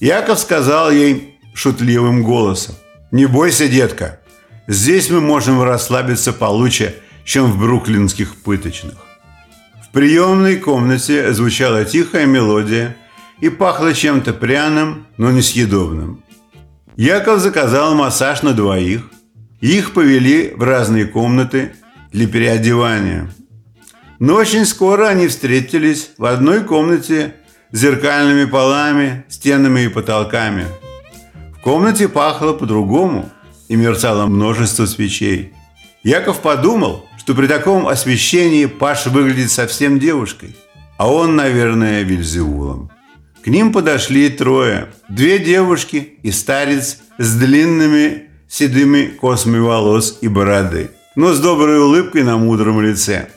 Яков 0.00 0.38
сказал 0.38 0.90
ей 0.90 1.38
шутливым 1.54 2.22
голосом, 2.22 2.74
«Не 3.12 3.26
бойся, 3.26 3.68
детка, 3.68 4.18
Здесь 4.68 5.10
мы 5.10 5.20
можем 5.20 5.62
расслабиться 5.62 6.32
получше, 6.32 6.94
чем 7.24 7.50
в 7.50 7.58
бруклинских 7.58 8.36
пыточных. 8.36 8.94
В 9.84 9.92
приемной 9.92 10.56
комнате 10.56 11.32
звучала 11.32 11.84
тихая 11.84 12.26
мелодия 12.26 12.96
и 13.40 13.48
пахло 13.48 13.92
чем-то 13.92 14.32
пряным, 14.32 15.06
но 15.16 15.30
несъедобным. 15.30 16.22
Яков 16.96 17.40
заказал 17.40 17.94
массаж 17.94 18.42
на 18.42 18.52
двоих, 18.52 19.02
их 19.60 19.92
повели 19.92 20.52
в 20.56 20.62
разные 20.62 21.06
комнаты 21.06 21.72
для 22.10 22.26
переодевания. 22.26 23.30
Но 24.18 24.34
очень 24.34 24.66
скоро 24.66 25.08
они 25.08 25.28
встретились 25.28 26.10
в 26.18 26.24
одной 26.24 26.64
комнате 26.64 27.34
с 27.70 27.78
зеркальными 27.78 28.44
полами, 28.44 29.24
стенами 29.28 29.82
и 29.84 29.88
потолками. 29.88 30.66
В 31.56 31.60
комнате 31.60 32.08
пахло 32.08 32.52
по-другому– 32.52 33.30
и 33.72 33.76
мерцало 33.76 34.26
множество 34.26 34.84
свечей. 34.84 35.54
Яков 36.02 36.42
подумал, 36.42 37.06
что 37.22 37.36
при 37.36 37.46
таком 37.46 37.86
освещении 37.86 38.66
Паша 38.66 39.08
выглядит 39.08 39.52
совсем 39.52 40.00
девушкой, 40.00 40.56
а 40.98 41.08
он, 41.08 41.36
наверное, 41.36 42.02
Вильзеулом. 42.02 42.90
К 43.44 43.46
ним 43.46 43.72
подошли 43.72 44.28
трое. 44.28 44.88
Две 45.08 45.38
девушки 45.38 46.18
и 46.24 46.32
старец 46.32 46.98
с 47.18 47.34
длинными 47.36 48.24
седыми 48.48 49.04
космами 49.06 49.60
волос 49.60 50.18
и 50.20 50.26
бороды, 50.26 50.90
но 51.14 51.32
с 51.32 51.38
доброй 51.38 51.78
улыбкой 51.78 52.24
на 52.24 52.38
мудром 52.38 52.80
лице. 52.80 53.28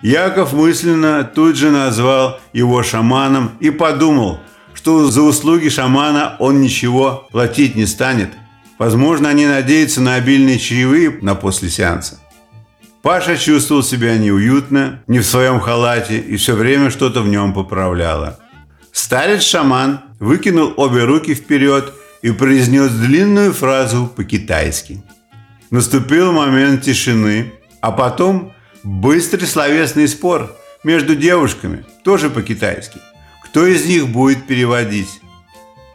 Яков 0.00 0.52
мысленно 0.52 1.24
тут 1.24 1.56
же 1.56 1.72
назвал 1.72 2.38
его 2.52 2.84
шаманом 2.84 3.50
и 3.58 3.70
подумал, 3.70 4.38
что 4.74 5.10
за 5.10 5.22
услуги 5.22 5.68
шамана 5.68 6.36
он 6.38 6.60
ничего 6.60 7.26
платить 7.32 7.74
не 7.74 7.86
станет– 7.86 8.30
Возможно, 8.78 9.28
они 9.28 9.44
надеются 9.44 10.00
на 10.00 10.14
обильные 10.14 10.58
чаевые 10.58 11.18
на 11.20 11.34
после 11.34 11.68
сеанса. 11.68 12.20
Паша 13.08 13.38
чувствовал 13.38 13.82
себя 13.82 14.18
неуютно, 14.18 15.02
не 15.06 15.20
в 15.20 15.24
своем 15.24 15.60
халате, 15.60 16.18
и 16.18 16.36
все 16.36 16.54
время 16.54 16.90
что-то 16.90 17.22
в 17.22 17.28
нем 17.28 17.54
поправляло. 17.54 18.38
Старец-шаман 18.92 20.00
выкинул 20.20 20.74
обе 20.76 21.04
руки 21.04 21.32
вперед 21.32 21.90
и 22.20 22.32
произнес 22.32 22.90
длинную 22.90 23.54
фразу 23.54 24.12
по-китайски. 24.14 25.02
Наступил 25.70 26.32
момент 26.32 26.82
тишины, 26.82 27.54
а 27.80 27.92
потом 27.92 28.52
быстрый 28.82 29.46
словесный 29.46 30.06
спор 30.06 30.54
между 30.84 31.16
девушками, 31.16 31.86
тоже 32.04 32.28
по-китайски. 32.28 32.98
Кто 33.42 33.64
из 33.66 33.86
них 33.86 34.08
будет 34.08 34.46
переводить? 34.46 35.22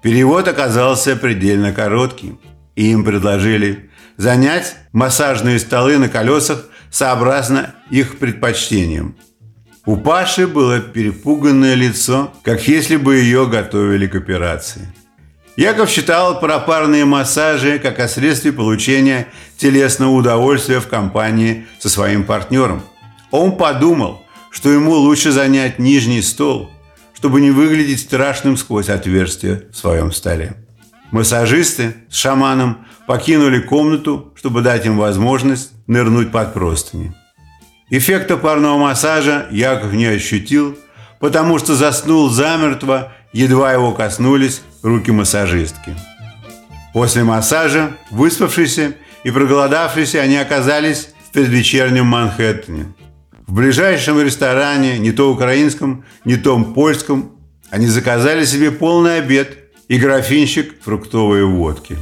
Перевод 0.01 0.47
оказался 0.47 1.15
предельно 1.15 1.73
коротким, 1.73 2.39
и 2.75 2.89
им 2.89 3.03
предложили 3.03 3.91
занять 4.17 4.75
массажные 4.93 5.59
столы 5.59 5.99
на 5.99 6.09
колесах 6.09 6.65
сообразно 6.93 7.73
их 7.89 8.19
предпочтениям. 8.19 9.15
У 9.85 9.97
Паши 9.97 10.47
было 10.47 10.79
перепуганное 10.79 11.73
лицо, 11.73 12.31
как 12.43 12.65
если 12.67 12.95
бы 12.95 13.15
ее 13.15 13.47
готовили 13.47 14.07
к 14.07 14.15
операции. 14.15 14.93
Яков 15.57 15.89
считал 15.89 16.39
пропарные 16.39 17.03
массажи 17.03 17.79
как 17.79 17.99
о 17.99 18.07
средстве 18.07 18.53
получения 18.53 19.27
телесного 19.57 20.11
удовольствия 20.11 20.79
в 20.79 20.87
компании 20.87 21.65
со 21.79 21.89
своим 21.89 22.23
партнером. 22.23 22.83
Он 23.31 23.57
подумал, 23.57 24.23
что 24.51 24.71
ему 24.71 24.93
лучше 24.93 25.31
занять 25.31 25.79
нижний 25.79 26.21
стол, 26.21 26.71
чтобы 27.13 27.41
не 27.41 27.51
выглядеть 27.51 28.01
страшным 28.01 28.55
сквозь 28.55 28.89
отверстие 28.89 29.63
в 29.71 29.77
своем 29.77 30.11
столе. 30.11 30.53
Массажисты 31.11 31.95
с 32.09 32.15
шаманом 32.15 32.85
покинули 33.07 33.59
комнату, 33.59 34.33
чтобы 34.35 34.61
дать 34.61 34.85
им 34.85 34.97
возможность 34.97 35.71
нырнуть 35.87 36.31
под 36.31 36.53
простыни. 36.53 37.13
Эффекта 37.89 38.37
парного 38.37 38.77
массажа 38.77 39.47
Яков 39.51 39.93
не 39.93 40.05
ощутил, 40.05 40.77
потому 41.19 41.59
что 41.59 41.75
заснул 41.75 42.29
замертво, 42.29 43.13
едва 43.33 43.73
его 43.73 43.91
коснулись 43.91 44.61
руки 44.81 45.11
массажистки. 45.11 45.95
После 46.93 47.23
массажа, 47.23 47.91
выспавшиеся 48.11 48.93
и 49.23 49.31
проголодавшиеся, 49.31 50.21
они 50.21 50.37
оказались 50.37 51.09
в 51.27 51.31
предвечернем 51.33 52.05
Манхэттене. 52.05 52.93
В 53.47 53.53
ближайшем 53.53 54.21
ресторане, 54.21 54.99
не 54.99 55.11
то 55.11 55.31
украинском, 55.31 56.05
не 56.23 56.37
то 56.37 56.57
польском, 56.63 57.31
они 57.69 57.87
заказали 57.87 58.45
себе 58.45 58.71
полный 58.71 59.17
обед 59.17 59.57
и 59.87 59.97
графинчик 59.97 60.81
фруктовой 60.81 61.43
водки. 61.43 61.97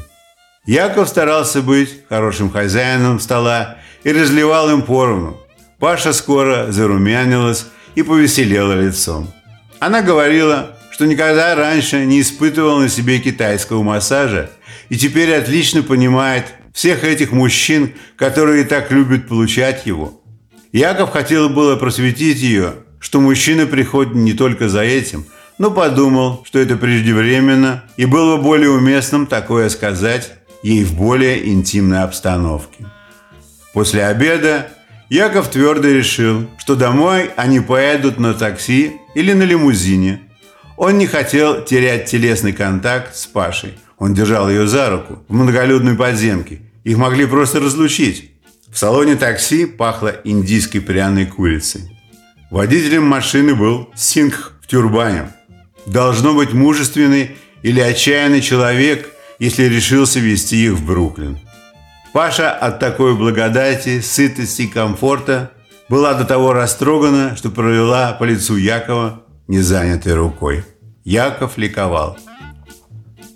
Яков 0.66 1.10
старался 1.10 1.64
быть 1.64 2.04
хорошим 2.08 2.52
хозяином 2.52 3.20
стола 3.20 3.78
и 4.04 4.12
разливал 4.12 4.70
им 4.70 4.84
поровну. 4.84 5.38
Паша 5.80 6.14
скоро 6.14 6.72
зарумянилась 6.72 7.66
и 7.96 8.04
повеселела 8.04 8.80
лицом. 8.80 9.32
Она 9.80 10.04
говорила, 10.04 10.78
что 10.92 11.08
никогда 11.08 11.56
раньше 11.56 12.06
не 12.06 12.22
испытывала 12.22 12.82
на 12.82 12.90
себе 12.90 13.18
китайского 13.18 13.82
массажа 13.82 14.52
и 14.90 14.98
теперь 14.98 15.34
отлично 15.34 15.82
понимает 15.82 16.46
всех 16.74 17.04
этих 17.04 17.32
мужчин, 17.32 17.94
которые 18.16 18.64
так 18.66 18.92
любят 18.92 19.28
получать 19.28 19.88
его. 19.88 20.22
Яков 20.72 21.10
хотел 21.10 21.50
было 21.50 21.76
просветить 21.76 22.38
ее, 22.38 22.76
что 23.00 23.20
мужчина 23.20 23.66
приходит 23.66 24.14
не 24.14 24.34
только 24.34 24.70
за 24.70 24.82
этим, 24.82 25.26
но 25.58 25.72
подумал, 25.72 26.44
что 26.48 26.60
это 26.60 26.78
преждевременно 26.78 27.84
и 27.98 28.06
было 28.06 28.38
бы 28.38 28.44
более 28.44 28.70
уместным 28.70 29.26
такое 29.26 29.70
сказать 29.70 30.34
ей 30.64 30.84
в 30.84 30.94
более 30.96 31.48
интимной 31.50 32.04
обстановке. 32.04 32.86
После 33.74 34.06
обеда 34.06 34.70
Яков 35.10 35.50
твердо 35.50 35.88
решил, 35.90 36.48
что 36.58 36.76
домой 36.76 37.32
они 37.36 37.60
поедут 37.60 38.20
на 38.20 38.34
такси 38.34 38.94
или 39.14 39.34
на 39.34 39.44
лимузине. 39.44 40.22
Он 40.78 40.98
не 40.98 41.06
хотел 41.06 41.64
терять 41.64 42.06
телесный 42.06 42.54
контакт 42.54 43.16
с 43.16 43.28
Пашей. 43.28 43.74
Он 43.98 44.14
держал 44.14 44.50
ее 44.50 44.68
за 44.68 44.90
руку 44.90 45.24
в 45.28 45.34
многолюдной 45.34 45.96
подземке. 45.96 46.62
Их 46.84 46.98
могли 46.98 47.26
просто 47.26 47.60
разлучить. 47.60 48.32
В 48.72 48.78
салоне 48.78 49.16
такси 49.16 49.66
пахло 49.66 50.16
индийской 50.24 50.82
пряной 50.82 51.26
курицей. 51.26 51.96
Водителем 52.50 53.04
машины 53.04 53.54
был 53.54 53.90
Сингх 53.96 54.54
в 54.62 54.68
тюрбане. 54.68 55.34
Должно 55.86 56.34
быть 56.34 56.54
мужественный 56.54 57.36
или 57.64 57.80
отчаянный 57.80 58.42
человек, 58.42 59.11
если 59.42 59.64
решился 59.64 60.20
вести 60.20 60.66
их 60.66 60.74
в 60.74 60.86
Бруклин. 60.86 61.40
Паша 62.14 62.52
от 62.52 62.80
такой 62.80 63.16
благодати, 63.16 64.00
сытости 64.00 64.62
и 64.64 64.68
комфорта 64.68 65.52
была 65.90 66.14
до 66.14 66.26
того 66.26 66.54
растрогана, 66.54 67.36
что 67.36 67.50
провела 67.50 68.14
по 68.14 68.24
лицу 68.24 68.56
Якова 68.56 69.24
незанятой 69.48 70.14
рукой. 70.14 70.64
Яков 71.04 71.58
ликовал. 71.58 72.20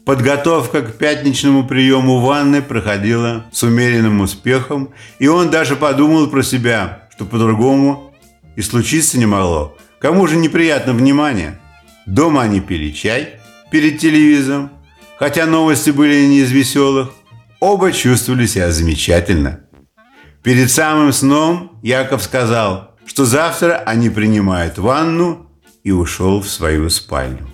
Подготовка 0.06 0.84
к 0.84 0.94
пятничному 0.94 1.66
приему 1.66 2.20
ванны 2.20 2.62
проходила 2.62 3.46
с 3.52 3.64
умеренным 3.64 4.22
успехом, 4.22 4.90
и 5.18 5.28
он 5.28 5.50
даже 5.50 5.76
подумал 5.76 6.28
про 6.28 6.44
себя, 6.44 7.10
что 7.16 7.26
по-другому 7.26 8.14
и 8.56 8.62
случиться 8.62 9.18
не 9.18 9.26
могло. 9.26 9.76
Кому 9.98 10.28
же 10.28 10.36
неприятно 10.36 10.94
внимание? 10.94 11.60
Дома 12.06 12.44
они 12.44 12.62
пили 12.62 12.92
чай 12.92 13.40
перед 13.72 13.98
телевизором, 13.98 14.70
хотя 15.20 15.46
новости 15.46 15.90
были 15.90 16.26
не 16.26 16.40
из 16.40 16.52
веселых, 16.52 17.10
Оба 17.60 17.92
чувствовали 17.92 18.46
себя 18.46 18.70
замечательно. 18.72 19.62
Перед 20.44 20.70
самым 20.70 21.12
сном 21.14 21.80
Яков 21.82 22.22
сказал, 22.22 22.96
что 23.06 23.26
завтра 23.26 23.82
они 23.86 24.10
принимают 24.10 24.78
ванну 24.78 25.50
и 25.84 25.92
ушел 25.92 26.42
в 26.42 26.48
свою 26.48 26.90
спальню. 26.90 27.50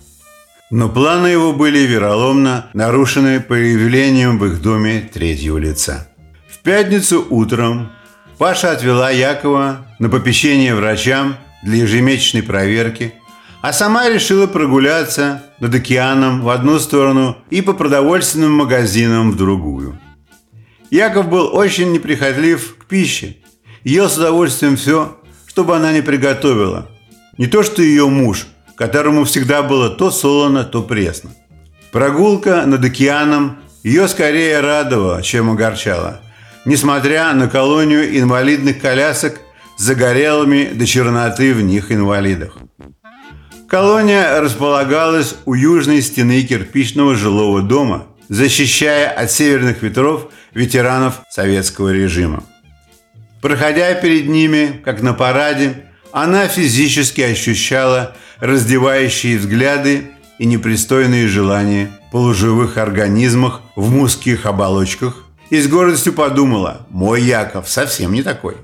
Но 0.69 0.89
планы 0.89 1.27
его 1.27 1.53
были 1.53 1.79
вероломно 1.79 2.69
нарушены 2.73 3.39
появлением 3.39 4.39
в 4.39 4.45
их 4.47 4.61
доме 4.61 5.09
третьего 5.13 5.57
лица. 5.57 6.09
В 6.49 6.59
пятницу 6.59 7.25
утром 7.29 7.91
Паша 8.37 8.71
отвела 8.71 9.11
Якова 9.11 9.85
на 9.99 10.09
попечение 10.09 10.75
врачам 10.75 11.37
для 11.63 11.83
ежемесячной 11.83 12.43
проверки, 12.43 13.13
а 13.61 13.73
сама 13.73 14.09
решила 14.09 14.47
прогуляться 14.47 15.43
над 15.59 15.75
океаном 15.75 16.41
в 16.41 16.49
одну 16.49 16.79
сторону 16.79 17.37
и 17.49 17.61
по 17.61 17.73
продовольственным 17.73 18.51
магазинам 18.51 19.31
в 19.31 19.37
другую. 19.37 19.99
Яков 20.89 21.29
был 21.29 21.55
очень 21.55 21.91
неприхотлив 21.91 22.75
к 22.77 22.85
пище. 22.85 23.37
Ел 23.83 24.09
с 24.09 24.17
удовольствием 24.17 24.75
все, 24.75 25.17
чтобы 25.47 25.75
она 25.75 25.93
не 25.93 26.01
приготовила. 26.01 26.89
Не 27.37 27.47
то 27.47 27.63
что 27.63 27.81
ее 27.81 28.07
муж, 28.07 28.47
которому 28.75 29.23
всегда 29.25 29.61
было 29.61 29.89
то 29.89 30.11
солоно, 30.11 30.63
то 30.63 30.81
пресно. 30.81 31.31
Прогулка 31.91 32.65
над 32.65 32.83
океаном 32.83 33.57
ее 33.83 34.07
скорее 34.07 34.59
радовала, 34.59 35.21
чем 35.21 35.49
огорчала, 35.49 36.21
несмотря 36.65 37.33
на 37.33 37.47
колонию 37.47 38.17
инвалидных 38.17 38.81
колясок 38.81 39.39
с 39.77 39.83
загорелыми 39.83 40.71
до 40.73 40.85
черноты 40.85 41.53
в 41.53 41.61
них 41.61 41.91
инвалидах. 41.91 42.57
Колония 43.71 44.41
располагалась 44.41 45.35
у 45.45 45.53
южной 45.53 46.01
стены 46.01 46.41
кирпичного 46.41 47.15
жилого 47.15 47.61
дома, 47.61 48.05
защищая 48.27 49.09
от 49.09 49.31
северных 49.31 49.81
ветров 49.81 50.27
ветеранов 50.53 51.21
советского 51.29 51.93
режима. 51.93 52.43
Проходя 53.41 53.93
перед 53.93 54.27
ними, 54.27 54.81
как 54.83 55.01
на 55.01 55.13
параде, 55.13 55.85
она 56.11 56.49
физически 56.49 57.21
ощущала 57.21 58.17
раздевающие 58.41 59.37
взгляды 59.37 60.11
и 60.37 60.45
непристойные 60.45 61.29
желания 61.29 61.91
полуживых 62.11 62.75
организмах 62.75 63.61
в 63.77 63.89
мужских 63.89 64.45
оболочках 64.45 65.23
и 65.49 65.61
с 65.61 65.69
гордостью 65.69 66.11
подумала, 66.11 66.85
мой 66.89 67.21
Яков 67.21 67.69
совсем 67.69 68.11
не 68.11 68.21
такой. 68.21 68.57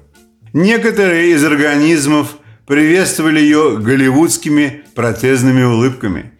Некоторые 0.51 1.31
из 1.31 1.45
организмов– 1.45 2.35
приветствовали 2.67 3.39
ее 3.39 3.77
голливудскими 3.77 4.83
протезными 4.93 5.63
улыбками. 5.63 6.33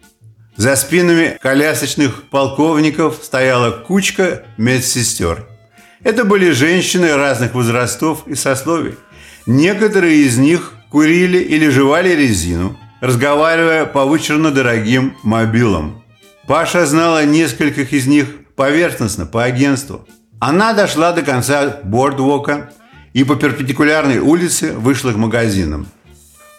За 0.56 0.76
спинами 0.76 1.38
колясочных 1.40 2.24
полковников 2.24 3.20
стояла 3.22 3.70
кучка 3.70 4.42
медсестер. 4.58 5.46
Это 6.04 6.24
были 6.24 6.50
женщины 6.50 7.16
разных 7.16 7.54
возрастов 7.54 8.26
и 8.26 8.34
сословий. 8.34 8.96
Некоторые 9.46 10.18
из 10.18 10.36
них 10.36 10.74
курили 10.90 11.38
или 11.38 11.68
жевали 11.68 12.10
резину, 12.10 12.78
разговаривая 13.00 13.86
по 13.86 14.04
вычурно 14.04 14.50
дорогим 14.50 15.16
мобилам. 15.22 16.04
Паша 16.46 16.86
знала 16.86 17.24
нескольких 17.24 17.92
из 17.92 18.06
них 18.06 18.26
поверхностно, 18.54 19.26
по 19.26 19.44
агентству. 19.44 20.06
Она 20.40 20.72
дошла 20.72 21.12
до 21.12 21.22
конца 21.22 21.80
бордвока 21.84 22.70
и 23.12 23.24
по 23.24 23.36
перпендикулярной 23.36 24.18
улице 24.18 24.72
вышла 24.72 25.12
к 25.12 25.16
магазинам. 25.16 25.88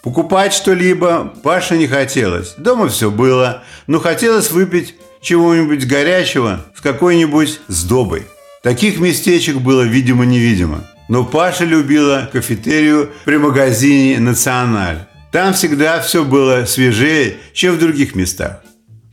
Покупать 0.02 0.54
что-либо 0.54 1.34
Паше 1.42 1.76
не 1.76 1.86
хотелось. 1.86 2.54
Дома 2.56 2.88
все 2.88 3.10
было, 3.10 3.62
но 3.86 4.00
хотелось 4.00 4.50
выпить 4.50 4.94
чего-нибудь 5.20 5.86
горячего 5.86 6.64
с 6.74 6.80
какой-нибудь 6.80 7.60
сдобой. 7.68 8.26
Таких 8.62 8.98
местечек 8.98 9.56
было 9.56 9.82
видимо-невидимо. 9.82 10.86
Но 11.08 11.24
Паша 11.24 11.64
любила 11.64 12.30
кафетерию 12.32 13.10
при 13.24 13.36
магазине 13.36 14.20
«Националь». 14.20 15.06
Там 15.32 15.54
всегда 15.54 16.00
все 16.00 16.24
было 16.24 16.64
свежее, 16.64 17.36
чем 17.52 17.74
в 17.74 17.78
других 17.78 18.14
местах. 18.14 18.62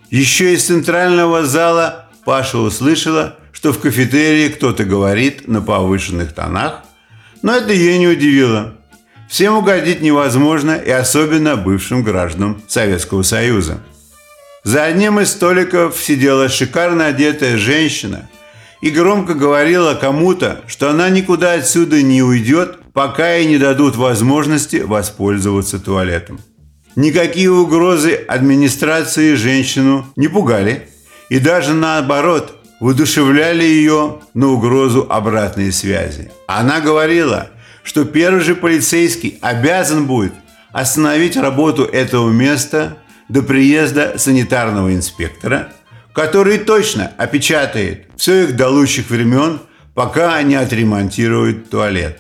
Еще 0.10 0.54
из 0.54 0.66
центрального 0.66 1.46
зала 1.46 2.08
Паша 2.24 2.60
услышала, 2.60 3.38
что 3.52 3.74
в 3.74 3.80
кафетерии 3.80 4.50
кто-то 4.50 4.84
говорит 4.84 5.48
на 5.48 5.62
повышенных 5.62 6.34
тонах, 6.34 6.84
но 7.42 7.56
это 7.56 7.74
ее 7.74 7.98
не 7.98 8.08
удивило. 8.08 8.77
Всем 9.30 9.58
угодить 9.58 10.02
невозможно 10.02 10.72
и 10.72 10.90
особенно 10.90 11.58
бывшим 11.58 12.02
гражданам 12.02 12.62
Советского 12.68 13.24
Союза. 13.24 13.80
За 14.64 14.84
одним 14.84 15.20
из 15.20 15.32
столиков 15.32 16.02
сидела 16.02 16.50
шикарно 16.50 17.08
одетая 17.08 17.58
женщина 17.58 18.30
и 18.82 18.90
громко 18.90 19.34
говорила 19.34 19.96
кому-то, 19.96 20.62
что 20.68 20.90
она 20.90 21.10
никуда 21.10 21.54
отсюда 21.54 22.02
не 22.02 22.24
уйдет, 22.24 22.80
пока 22.94 23.34
ей 23.36 23.48
не 23.48 23.58
дадут 23.58 23.96
возможности 23.96 24.78
воспользоваться 24.78 25.80
туалетом. 25.80 26.40
Никакие 26.96 27.52
угрозы 27.52 28.14
администрации 28.14 29.36
женщину 29.36 30.06
не 30.16 30.28
пугали, 30.28 30.90
и 31.30 31.40
даже 31.40 31.74
наоборот 31.74 32.56
воодушевляли 32.80 33.64
ее 33.64 34.20
на 34.34 34.48
угрозу 34.48 35.06
обратной 35.10 35.72
связи. 35.72 36.32
Она 36.48 36.80
говорила, 36.80 37.50
что 37.88 38.04
первый 38.04 38.42
же 38.42 38.54
полицейский 38.54 39.38
обязан 39.40 40.08
будет 40.08 40.34
остановить 40.74 41.38
работу 41.38 41.84
этого 41.86 42.30
места 42.30 42.98
до 43.30 43.42
приезда 43.42 44.16
санитарного 44.18 44.94
инспектора, 44.94 45.70
который 46.12 46.58
точно 46.58 47.14
опечатает 47.18 48.08
все 48.18 48.44
их 48.44 48.58
до 48.58 48.68
лучших 48.68 49.10
времен, 49.10 49.62
пока 49.94 50.36
они 50.36 50.56
отремонтируют 50.56 51.70
туалет. 51.70 52.20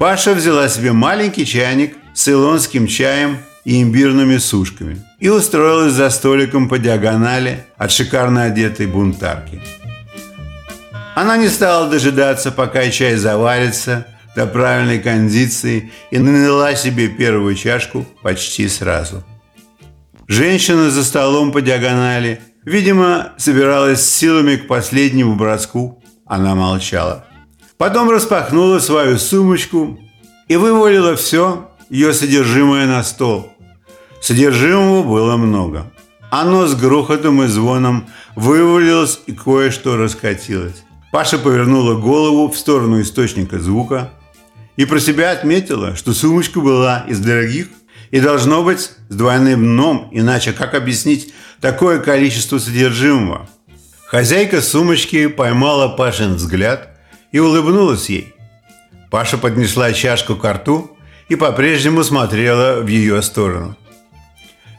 Паша 0.00 0.34
взяла 0.34 0.68
себе 0.68 0.90
маленький 0.90 1.46
чайник 1.46 1.96
с 2.12 2.22
цейлонским 2.22 2.88
чаем 2.88 3.38
и 3.64 3.80
имбирными 3.80 4.38
сушками 4.38 5.00
и 5.20 5.28
устроилась 5.28 5.92
за 5.92 6.10
столиком 6.10 6.68
по 6.68 6.80
диагонали 6.80 7.64
от 7.76 7.92
шикарно 7.92 8.42
одетой 8.42 8.88
бунтарки. 8.88 9.62
Она 11.14 11.36
не 11.36 11.48
стала 11.48 11.88
дожидаться, 11.88 12.50
пока 12.50 12.88
чай 12.90 13.14
заварится 13.14 14.06
до 14.34 14.46
правильной 14.46 15.00
кондиции 15.00 15.90
и 16.10 16.18
налила 16.18 16.74
себе 16.74 17.08
первую 17.08 17.54
чашку 17.54 18.06
почти 18.22 18.68
сразу. 18.68 19.24
Женщина 20.28 20.90
за 20.90 21.04
столом 21.04 21.50
по 21.50 21.60
диагонали, 21.60 22.40
видимо, 22.64 23.32
собиралась 23.36 24.08
силами 24.08 24.56
к 24.56 24.68
последнему 24.68 25.34
броску. 25.34 26.02
Она 26.24 26.54
молчала. 26.54 27.24
Потом 27.76 28.10
распахнула 28.10 28.78
свою 28.78 29.18
сумочку 29.18 29.98
и 30.46 30.56
вывалила 30.56 31.16
все 31.16 31.68
ее 31.88 32.12
содержимое 32.12 32.86
на 32.86 33.02
стол. 33.02 33.50
Содержимого 34.20 35.02
было 35.02 35.36
много. 35.36 35.90
Оно 36.30 36.68
с 36.68 36.76
грохотом 36.76 37.42
и 37.42 37.48
звоном 37.48 38.06
вывалилось 38.36 39.20
и 39.26 39.32
кое-что 39.32 39.96
раскатилось. 39.96 40.84
Паша 41.10 41.38
повернула 41.38 41.94
голову 41.94 42.48
в 42.48 42.56
сторону 42.56 43.00
источника 43.00 43.58
звука 43.58 44.12
и 44.76 44.84
про 44.84 44.98
себя 45.00 45.32
отметила, 45.32 45.96
что 45.96 46.12
сумочка 46.12 46.60
была 46.60 47.04
из 47.08 47.18
дорогих 47.20 47.68
и 48.10 48.20
должно 48.20 48.62
быть 48.62 48.90
с 49.08 49.14
двойным 49.14 49.64
дном, 49.64 50.08
иначе 50.12 50.52
как 50.52 50.74
объяснить 50.74 51.32
такое 51.60 52.00
количество 52.00 52.58
содержимого? 52.58 53.48
Хозяйка 54.06 54.60
сумочки 54.60 55.28
поймала 55.28 55.88
Пашин 55.88 56.34
взгляд 56.34 56.88
и 57.30 57.38
улыбнулась 57.38 58.08
ей. 58.08 58.34
Паша 59.10 59.38
поднесла 59.38 59.92
чашку 59.92 60.36
к 60.36 60.52
рту 60.52 60.96
и 61.28 61.36
по-прежнему 61.36 62.02
смотрела 62.02 62.80
в 62.80 62.86
ее 62.88 63.22
сторону. 63.22 63.76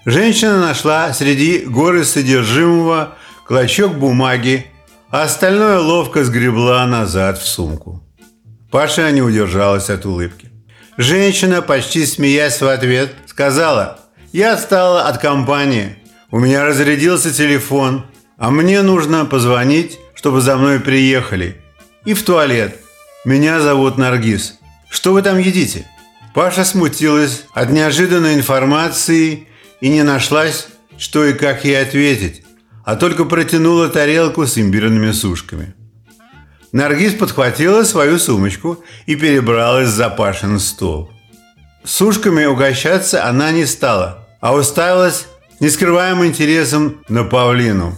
Женщина 0.06 0.60
нашла 0.60 1.14
среди 1.14 1.60
горы 1.60 2.04
содержимого 2.04 3.16
клочок 3.46 3.94
бумаги, 3.94 4.66
а 5.10 5.24
остальное 5.24 5.80
ловко 5.80 6.24
сгребла 6.24 6.86
назад 6.88 7.38
в 7.38 7.46
сумку. 7.46 8.04
Паша 8.72 9.12
не 9.12 9.22
удержалась 9.22 9.90
от 9.90 10.06
улыбки. 10.06 10.50
Женщина, 10.98 11.62
почти 11.62 12.06
смеясь 12.06 12.62
в 12.62 12.68
ответ, 12.68 13.14
сказала, 13.28 14.00
«Я 14.32 14.54
отстала 14.54 15.08
от 15.08 15.18
компании, 15.18 15.98
у 16.32 16.40
меня 16.40 16.66
разрядился 16.66 17.34
телефон, 17.34 18.06
а 18.38 18.50
мне 18.50 18.82
нужно 18.82 19.26
позвонить, 19.26 20.00
чтобы 20.16 20.40
за 20.40 20.56
мной 20.56 20.80
приехали. 20.80 21.58
И 22.06 22.14
в 22.14 22.24
туалет. 22.24 22.80
Меня 23.26 23.60
зовут 23.60 23.98
Наргиз. 23.98 24.60
Что 24.90 25.12
вы 25.12 25.22
там 25.22 25.38
едите?» 25.38 25.86
Паша 26.34 26.64
смутилась 26.64 27.44
от 27.54 27.72
неожиданной 27.72 28.36
информации 28.36 29.50
и 29.82 29.90
не 29.90 30.04
нашлась, 30.04 30.68
что 30.98 31.26
и 31.26 31.34
как 31.34 31.66
ей 31.66 31.82
ответить, 31.82 32.44
а 32.86 32.96
только 32.96 33.26
протянула 33.26 33.90
тарелку 33.90 34.48
с 34.48 34.58
имбирными 34.58 35.12
сушками. 35.12 35.74
Наргиз 36.72 37.14
подхватила 37.14 37.84
свою 37.84 38.18
сумочку 38.18 38.84
и 39.06 39.16
перебралась 39.16 39.90
за 39.90 40.10
Пашин 40.10 40.60
стол. 40.60 41.12
Сушками 41.84 42.46
угощаться 42.46 43.26
она 43.26 43.52
не 43.52 43.66
стала, 43.66 44.28
а 44.40 44.56
уставилась 44.56 45.26
с 45.58 45.62
нескрываемым 45.62 46.28
интересом 46.28 47.04
на 47.10 47.24
Павлину. 47.24 47.98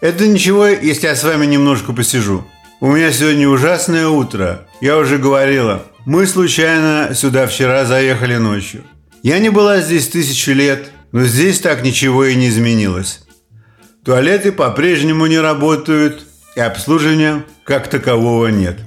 «Это 0.00 0.26
ничего, 0.26 0.66
если 0.66 1.06
я 1.06 1.14
с 1.14 1.22
вами 1.22 1.46
немножко 1.46 1.92
посижу. 1.92 2.44
У 2.80 2.90
меня 2.90 3.12
сегодня 3.12 3.48
ужасное 3.48 4.08
утро. 4.08 4.66
Я 4.80 4.96
уже 4.96 5.18
говорила, 5.18 5.84
мы 6.06 6.26
случайно 6.26 7.10
сюда 7.14 7.46
вчера 7.46 7.84
заехали 7.84 8.36
ночью. 8.36 8.82
Я 9.22 9.38
не 9.38 9.50
была 9.50 9.82
здесь 9.82 10.08
тысячу 10.08 10.52
лет, 10.52 10.90
но 11.12 11.24
здесь 11.24 11.60
так 11.60 11.84
ничего 11.84 12.24
и 12.24 12.34
не 12.34 12.48
изменилось. 12.48 13.20
Туалеты 14.02 14.50
по-прежнему 14.50 15.26
не 15.26 15.38
работают, 15.38 16.24
и 16.60 16.62
обслуживания 16.62 17.44
как 17.64 17.88
такового 17.88 18.48
нет. 18.48 18.78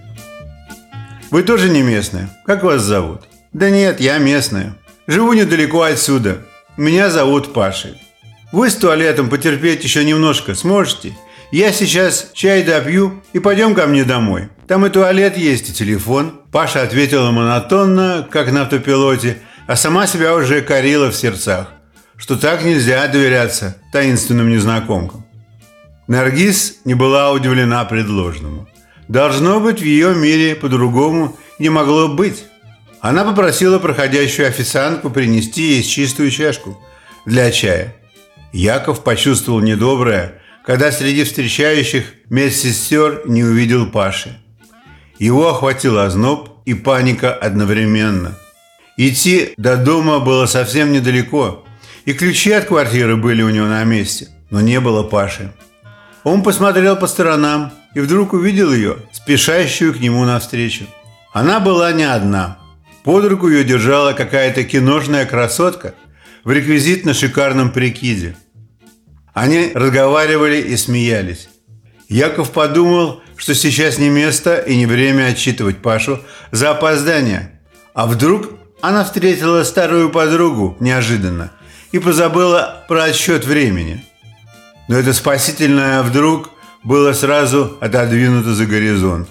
Вы 1.31 1.41
тоже 1.41 1.69
не 1.69 1.81
местная? 1.81 2.29
Как 2.45 2.63
вас 2.63 2.83
зовут? 2.83 3.21
Да 3.51 3.71
нет, 3.71 3.99
я 3.99 4.19
местная. 4.19 4.75
Живу 5.07 5.33
недалеко 5.33 5.81
отсюда. 5.81 6.37
Меня 6.77 7.09
зовут 7.09 7.51
Пашей. 7.51 7.95
Вы 8.51 8.69
с 8.69 8.75
туалетом 8.75 9.27
потерпеть 9.27 9.83
еще 9.83 10.05
немножко 10.05 10.53
сможете? 10.53 11.17
Я 11.51 11.71
сейчас 11.71 12.29
чай 12.33 12.61
допью 12.61 13.23
и 13.33 13.39
пойдем 13.39 13.73
ко 13.73 13.87
мне 13.87 14.03
домой. 14.03 14.49
Там 14.67 14.85
и 14.85 14.91
туалет 14.91 15.35
есть, 15.35 15.69
и 15.69 15.73
телефон. 15.73 16.41
Паша 16.51 16.83
ответила 16.83 17.31
монотонно, 17.31 18.27
как 18.29 18.51
на 18.51 18.61
автопилоте, 18.61 19.39
а 19.65 19.75
сама 19.75 20.05
себя 20.05 20.35
уже 20.35 20.61
корила 20.61 21.09
в 21.09 21.15
сердцах, 21.15 21.69
что 22.17 22.37
так 22.37 22.63
нельзя 22.63 23.07
доверяться 23.07 23.77
таинственным 23.91 24.49
незнакомкам. 24.49 25.22
Наргиз 26.07 26.79
не 26.85 26.95
была 26.95 27.31
удивлена 27.31 27.85
предложенному. 27.85 28.67
Должно 29.07 29.59
быть, 29.59 29.79
в 29.79 29.85
ее 29.85 30.13
мире 30.15 30.55
по-другому 30.55 31.37
не 31.59 31.69
могло 31.69 32.07
быть. 32.07 32.45
Она 32.99 33.23
попросила 33.23 33.79
проходящую 33.79 34.47
официантку 34.47 35.09
принести 35.09 35.61
ей 35.61 35.83
чистую 35.83 36.31
чашку 36.31 36.81
для 37.25 37.51
чая. 37.51 37.95
Яков 38.51 39.03
почувствовал 39.03 39.61
недоброе, 39.61 40.41
когда 40.65 40.91
среди 40.91 41.23
встречающих 41.23 42.05
медсестер 42.29 43.23
не 43.25 43.43
увидел 43.43 43.87
Паши. 43.87 44.39
Его 45.19 45.49
охватил 45.49 45.99
озноб 45.99 46.61
и 46.65 46.73
паника 46.73 47.33
одновременно. 47.33 48.37
Идти 48.97 49.53
до 49.57 49.77
дома 49.77 50.19
было 50.19 50.45
совсем 50.45 50.91
недалеко, 50.91 51.65
и 52.05 52.13
ключи 52.13 52.51
от 52.51 52.65
квартиры 52.65 53.15
были 53.15 53.41
у 53.41 53.49
него 53.49 53.67
на 53.67 53.83
месте, 53.83 54.27
но 54.49 54.61
не 54.61 54.79
было 54.79 55.03
Паши. 55.03 55.51
Он 56.23 56.41
посмотрел 56.41 56.95
по 56.95 57.07
сторонам 57.07 57.73
и 57.93 57.99
вдруг 57.99 58.33
увидел 58.33 58.71
ее, 58.73 58.97
спешащую 59.11 59.93
к 59.93 59.99
нему 59.99 60.23
навстречу. 60.23 60.85
Она 61.33 61.59
была 61.59 61.91
не 61.91 62.03
одна. 62.03 62.57
Под 63.03 63.25
руку 63.25 63.49
ее 63.49 63.65
держала 63.65 64.13
какая-то 64.13 64.63
киношная 64.63 65.25
красотка 65.25 65.93
в 66.45 66.51
реквизитно 66.51 67.13
шикарном 67.13 67.71
прикиде. 67.71 68.37
Они 69.33 69.71
разговаривали 69.73 70.61
и 70.61 70.77
смеялись. 70.77 71.49
Яков 72.07 72.51
подумал, 72.51 73.21
что 73.35 73.53
сейчас 73.53 73.97
не 73.97 74.09
место 74.09 74.57
и 74.57 74.77
не 74.77 74.85
время 74.85 75.27
отчитывать 75.27 75.79
Пашу 75.79 76.21
за 76.51 76.71
опоздание. 76.71 77.59
А 77.93 78.05
вдруг 78.05 78.51
она 78.81 79.03
встретила 79.03 79.63
старую 79.63 80.09
подругу 80.09 80.77
неожиданно 80.79 81.51
и 81.91 81.99
позабыла 81.99 82.85
про 82.87 83.05
отсчет 83.05 83.45
времени– 83.45 84.05
но 84.87 84.97
это 84.97 85.13
спасительное 85.13 86.03
вдруг 86.03 86.49
было 86.83 87.13
сразу 87.13 87.77
отодвинуто 87.79 88.53
за 88.53 88.65
горизонт. 88.65 89.29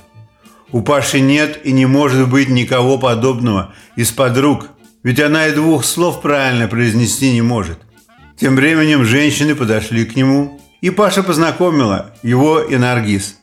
У 0.70 0.80
Паши 0.80 1.20
нет 1.20 1.60
и 1.64 1.72
не 1.72 1.86
может 1.86 2.28
быть 2.28 2.48
никого 2.48 2.96
подобного 2.98 3.74
из 3.94 4.10
подруг, 4.10 4.68
ведь 5.02 5.20
она 5.20 5.48
и 5.48 5.54
двух 5.54 5.84
слов 5.84 6.22
правильно 6.22 6.66
произнести 6.66 7.32
не 7.32 7.42
может. 7.42 7.78
Тем 8.38 8.56
временем 8.56 9.04
женщины 9.04 9.54
подошли 9.54 10.04
к 10.06 10.16
нему, 10.16 10.60
и 10.80 10.90
Паша 10.90 11.22
познакомила 11.22 12.12
его 12.22 12.60
и 12.60 12.76
Наргиз. 12.76 13.36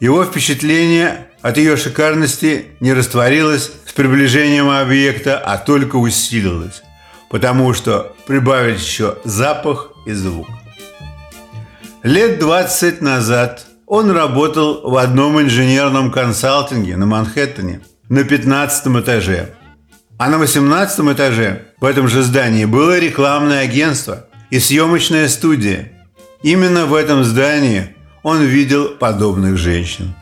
Его 0.00 0.24
впечатление 0.24 1.28
от 1.40 1.56
ее 1.56 1.76
шикарности 1.76 2.66
не 2.80 2.92
растворилась 2.92 3.70
с 3.86 3.92
приближением 3.92 4.68
объекта, 4.68 5.38
а 5.38 5.58
только 5.58 5.96
усилилась, 5.96 6.82
потому 7.30 7.72
что 7.72 8.14
прибавить 8.26 8.80
еще 8.80 9.18
запах 9.24 9.92
и 10.06 10.12
звук. 10.12 10.48
Лет 12.02 12.40
20 12.40 13.00
назад 13.00 13.64
он 13.86 14.10
работал 14.10 14.90
в 14.90 14.96
одном 14.96 15.40
инженерном 15.40 16.10
консалтинге 16.10 16.96
на 16.96 17.06
Манхэттене 17.06 17.80
на 18.08 18.24
15 18.24 18.88
этаже. 19.00 19.54
А 20.18 20.28
на 20.28 20.38
18 20.38 20.98
этаже 21.12 21.66
в 21.80 21.84
этом 21.84 22.08
же 22.08 22.22
здании 22.22 22.64
было 22.64 22.98
рекламное 22.98 23.60
агентство 23.60 24.26
и 24.50 24.58
съемочная 24.58 25.28
студия. 25.28 25.92
Именно 26.42 26.86
в 26.86 26.94
этом 26.94 27.22
здании 27.22 27.94
он 28.24 28.42
видел 28.42 28.88
подобных 28.88 29.56
женщин. 29.56 30.12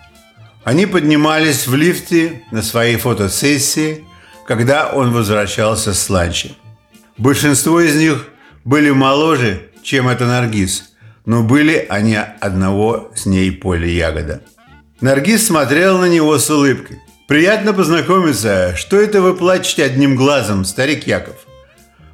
Они 0.65 0.85
поднимались 0.85 1.67
в 1.67 1.75
лифте 1.75 2.43
на 2.51 2.61
своей 2.63 2.97
фотосессии, 2.97 4.05
когда 4.47 4.89
он 4.89 5.13
возвращался 5.13 5.95
с 5.95 6.11
ланча. 6.11 6.51
Большинство 7.17 7.81
из 7.81 7.97
них 7.97 8.29
были 8.65 8.91
моложе, 8.91 9.71
чем 9.83 10.09
это 10.09 10.27
Наргиз, 10.27 10.90
но 11.27 11.43
были 11.43 11.87
они 11.89 12.17
одного 12.17 13.11
с 13.15 13.27
ней 13.27 13.53
поля 13.53 13.87
ягода. 13.87 14.43
Наргиз 15.01 15.47
смотрел 15.47 15.99
на 15.99 16.07
него 16.07 16.39
с 16.39 16.51
улыбкой. 16.51 17.01
«Приятно 17.27 17.73
познакомиться. 17.73 18.75
Что 18.77 19.01
это 19.01 19.23
вы 19.23 19.35
плачете 19.35 19.85
одним 19.85 20.17
глазом, 20.17 20.65
старик 20.65 21.07
Яков? 21.07 21.37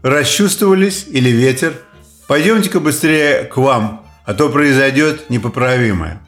Расчувствовались 0.02 1.06
или 1.08 1.30
ветер? 1.30 1.72
Пойдемте-ка 2.28 2.80
быстрее 2.80 3.44
к 3.44 3.56
вам, 3.56 4.06
а 4.24 4.34
то 4.34 4.50
произойдет 4.50 5.30
непоправимое». 5.30 6.20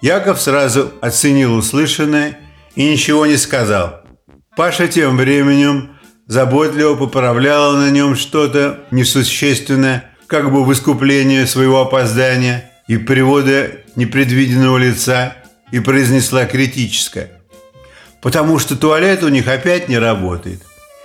Яков 0.00 0.40
сразу 0.40 0.92
оценил 1.00 1.54
услышанное 1.54 2.38
и 2.74 2.90
ничего 2.90 3.26
не 3.26 3.36
сказал. 3.36 4.00
Паша 4.56 4.88
тем 4.88 5.16
временем 5.16 5.90
заботливо 6.26 6.94
поправляла 6.94 7.76
на 7.76 7.90
нем 7.90 8.14
что-то 8.16 8.80
несущественное, 8.90 10.09
как 10.30 10.52
бы 10.52 10.64
в 10.64 10.72
искупление 10.72 11.44
своего 11.44 11.80
опоздания 11.80 12.70
и 12.86 12.98
привода 12.98 13.72
непредвиденного 13.96 14.78
лица, 14.78 15.36
и 15.72 15.80
произнесла 15.80 16.46
критическое. 16.46 17.32
«Потому 18.20 18.60
что 18.60 18.76
туалет 18.76 19.24
у 19.24 19.28
них 19.28 19.48
опять 19.48 19.88
не 19.88 19.98
работает. 19.98 20.62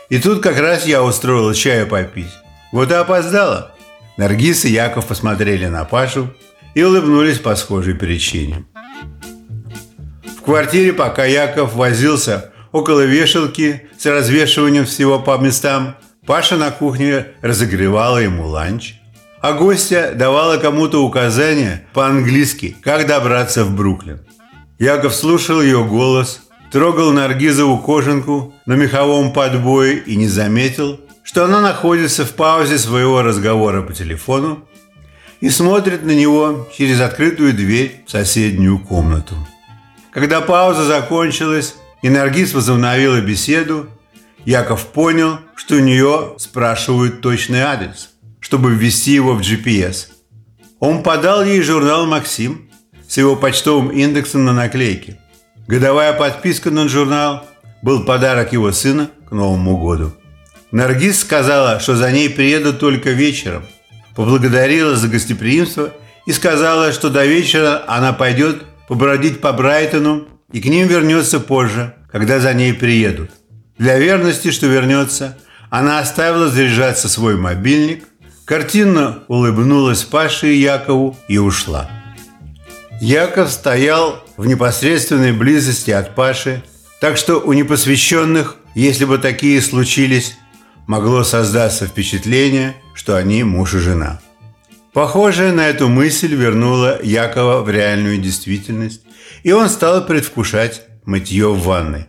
И 0.10 0.20
тут 0.20 0.44
как 0.44 0.60
раз 0.60 0.86
я 0.86 1.04
устроила 1.04 1.56
чаю 1.56 1.88
попить. 1.88 2.32
Вот 2.72 2.92
и 2.92 2.94
опоздала». 2.94 3.74
Наргиз 4.18 4.66
и 4.66 4.70
Яков 4.70 5.08
посмотрели 5.08 5.66
на 5.66 5.86
Пашу 5.86 6.32
и 6.76 6.84
улыбнулись 6.84 7.40
по 7.40 7.56
схожей 7.56 7.96
причине. 7.96 8.66
В 10.38 10.42
квартире, 10.42 10.94
пока 10.94 11.26
Яков 11.26 11.74
возился 11.74 12.52
около 12.72 13.02
вешалки 13.02 13.90
с 13.98 14.06
развешиванием 14.06 14.86
всего 14.86 15.20
по 15.20 15.38
местам, 15.38 15.96
Паша 16.26 16.58
на 16.58 16.72
кухне 16.72 17.28
разогревала 17.42 18.20
ему 18.20 18.48
ланч, 18.48 18.96
а 19.48 19.54
гостья 19.54 20.12
давала 20.16 20.58
кому-то 20.58 21.06
указания 21.06 21.86
по-английски, 21.94 22.76
как 22.82 23.06
добраться 23.06 23.64
в 23.64 23.76
Бруклин. 23.76 24.22
Яков 24.80 25.14
слушал 25.14 25.62
ее 25.62 25.84
голос, 25.84 26.42
трогал 26.72 27.12
Наргизову 27.12 27.78
кожанку 27.78 28.56
на 28.66 28.74
меховом 28.74 29.34
подбое 29.34 29.98
и 29.98 30.16
не 30.16 30.28
заметил, 30.28 31.00
что 31.22 31.46
она 31.46 31.62
находится 31.62 32.26
в 32.26 32.32
паузе 32.32 32.80
своего 32.80 33.22
разговора 33.22 33.84
по 33.84 33.94
телефону 33.94 34.68
и 35.42 35.52
смотрит 35.52 36.04
на 36.04 36.16
него 36.16 36.68
через 36.76 37.00
открытую 37.00 37.54
дверь 37.54 38.02
в 38.08 38.10
соседнюю 38.10 38.80
комнату. 38.80 39.36
Когда 40.10 40.42
пауза 40.42 40.86
закончилась 40.86 41.76
и 42.02 42.10
Наргиз 42.10 42.56
возобновила 42.56 43.22
беседу, 43.22 43.86
Яков 44.44 44.88
понял, 44.88 45.38
что 45.54 45.76
у 45.76 45.80
нее 45.82 46.34
спрашивают 46.40 47.22
точный 47.22 47.62
адрес, 47.62 48.15
чтобы 48.46 48.76
ввести 48.76 49.12
его 49.12 49.34
в 49.34 49.42
GPS. 49.42 50.10
Он 50.80 51.02
подал 51.02 51.44
ей 51.44 51.64
журнал 51.64 52.06
«Максим» 52.06 52.70
с 53.08 53.18
его 53.18 53.36
почтовым 53.36 53.90
индексом 53.90 54.46
на 54.46 54.54
наклейке. 54.54 55.18
Годовая 55.68 56.14
подписка 56.14 56.70
на 56.70 56.88
журнал 56.88 57.48
был 57.82 58.06
подарок 58.06 58.54
его 58.54 58.72
сына 58.72 59.10
к 59.28 59.32
Новому 59.32 59.78
году. 59.78 60.14
Наргиз 60.70 61.22
сказала, 61.22 61.80
что 61.80 61.96
за 61.96 62.12
ней 62.12 62.30
приедут 62.30 62.80
только 62.80 63.10
вечером, 63.10 63.66
поблагодарила 64.16 64.96
за 64.96 65.08
гостеприимство 65.08 65.92
и 66.28 66.32
сказала, 66.32 66.94
что 66.94 67.10
до 67.10 67.26
вечера 67.26 67.84
она 67.88 68.14
пойдет 68.14 68.62
побродить 68.88 69.42
по 69.42 69.54
Брайтону 69.54 70.28
и 70.52 70.62
к 70.62 70.66
ним 70.66 70.88
вернется 70.88 71.40
позже, 71.40 71.96
когда 72.12 72.40
за 72.40 72.54
ней 72.54 72.76
приедут. 72.76 73.32
Для 73.80 73.98
верности, 73.98 74.52
что 74.52 74.68
вернется, 74.68 75.36
она 75.72 75.98
оставила 76.00 76.48
заряжаться 76.48 77.10
свой 77.10 77.38
мобильник, 77.38 78.06
картинно 78.46 79.24
улыбнулась 79.28 80.04
Паше 80.04 80.54
и 80.54 80.60
Якову 80.60 81.18
и 81.28 81.38
ушла. 81.38 81.90
Яков 83.02 83.52
стоял 83.52 84.24
в 84.38 84.46
непосредственной 84.46 85.34
близости 85.34 85.92
от 85.92 86.16
Паши, 86.16 86.64
так 87.02 87.18
что 87.18 87.40
у 87.40 87.54
непосвященных, 87.54 88.56
если 88.74 89.06
бы 89.06 89.18
такие 89.18 89.62
случились, 89.62 90.38
могло 90.88 91.24
создаться 91.24 91.88
впечатление, 91.88 92.76
что 92.94 93.18
они 93.18 93.44
муж 93.44 93.74
и 93.74 93.80
жена. 93.80 94.22
Похоже, 94.94 95.52
на 95.52 95.68
эту 95.68 95.90
мысль 95.90 96.34
вернула 96.34 97.00
Якова 97.04 97.62
в 97.62 97.70
реальную 97.70 98.18
действительность, 98.18 99.02
и 99.44 99.52
он 99.52 99.68
стал 99.68 100.06
предвкушать 100.06 100.84
мытье 101.06 101.52
в 101.52 101.60
ванной. 101.64 102.06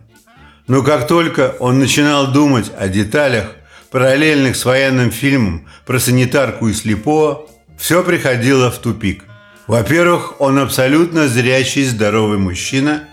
Но 0.67 0.83
как 0.83 1.07
только 1.07 1.55
он 1.59 1.79
начинал 1.79 2.31
думать 2.31 2.71
о 2.77 2.87
деталях, 2.87 3.56
параллельных 3.89 4.55
с 4.55 4.65
военным 4.65 5.11
фильмом 5.11 5.67
про 5.85 5.99
санитарку 5.99 6.67
и 6.67 6.73
слепого, 6.73 7.47
все 7.77 8.03
приходило 8.03 8.71
в 8.71 8.77
тупик. 8.79 9.23
Во-первых, 9.67 10.39
он 10.39 10.59
абсолютно 10.59 11.27
зрячий 11.27 11.83
здоровый 11.83 12.37
мужчина, 12.37 13.03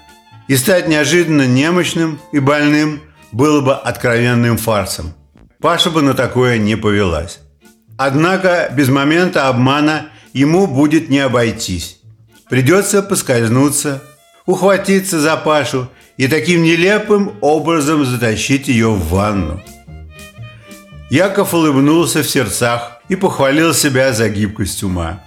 и 0.47 0.57
стать 0.57 0.89
неожиданно 0.89 1.47
немощным 1.47 2.21
и 2.33 2.39
больным 2.39 3.01
было 3.33 3.61
бы 3.61 3.75
откровенным 3.75 4.59
фарсом– 4.59 5.15
Паша 5.65 5.89
бы 5.89 6.03
на 6.03 6.13
такое 6.13 6.59
не 6.59 6.77
повелась. 6.77 7.39
Однако 7.97 8.71
без 8.77 8.91
момента 8.91 9.49
обмана 9.49 10.11
ему 10.35 10.67
будет 10.67 11.09
не 11.09 11.21
обойтись. 11.21 12.01
Придется 12.51 13.03
поскользнуться, 13.03 14.03
ухватиться 14.45 15.19
за 15.19 15.39
Пашу 15.39 15.89
и 16.19 16.29
таким 16.29 16.63
нелепым 16.65 17.33
образом 17.41 18.05
затащить 18.05 18.69
ее 18.69 18.91
в 18.91 19.09
ванну. 19.09 19.63
Яков 21.11 21.55
улыбнулся 21.55 22.23
в 22.23 22.29
сердцах 22.29 23.01
и 23.09 23.17
похвалил 23.17 23.75
себя 23.75 24.13
за 24.13 24.29
гибкость 24.29 24.83
ума. 24.83 25.21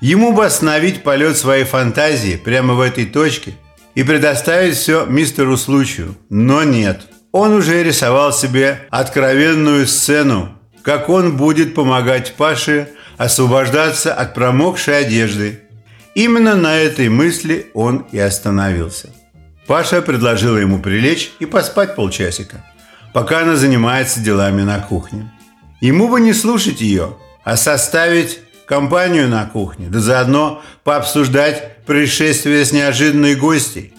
Ему 0.00 0.32
бы 0.32 0.44
остановить 0.44 1.02
полет 1.02 1.36
своей 1.36 1.64
фантазии 1.64 2.36
прямо 2.36 2.74
в 2.74 2.80
этой 2.80 3.06
точке 3.06 3.54
и 3.94 4.02
предоставить 4.02 4.76
все 4.76 5.06
мистеру 5.06 5.56
случаю, 5.56 6.16
но 6.28 6.64
нет– 6.64 7.02
он 7.32 7.54
уже 7.54 7.82
рисовал 7.82 8.32
себе 8.32 8.86
откровенную 8.90 9.86
сцену, 9.86 10.50
как 10.82 11.08
он 11.08 11.36
будет 11.38 11.74
помогать 11.74 12.34
Паше 12.34 12.90
освобождаться 13.16 14.12
от 14.12 14.34
промокшей 14.34 14.98
одежды. 14.98 15.60
Именно 16.14 16.56
на 16.56 16.76
этой 16.76 17.08
мысли 17.08 17.70
он 17.72 18.06
и 18.12 18.18
остановился. 18.18 19.08
Паша 19.66 20.02
предложила 20.02 20.58
ему 20.58 20.78
прилечь 20.78 21.32
и 21.38 21.46
поспать 21.46 21.94
полчасика, 21.94 22.62
пока 23.12 23.40
она 23.40 23.56
занимается 23.56 24.20
делами 24.20 24.62
на 24.62 24.80
кухне. 24.80 25.30
Ему 25.80 26.08
бы 26.08 26.20
не 26.20 26.32
слушать 26.32 26.80
ее, 26.80 27.16
а 27.44 27.56
составить 27.56 28.40
компанию 28.66 29.28
на 29.28 29.46
кухне, 29.46 29.88
да 29.88 30.00
заодно 30.00 30.62
пообсуждать 30.84 31.84
происшествие 31.84 32.64
с 32.64 32.72
неожиданной 32.72 33.34
гостьей. 33.34 33.94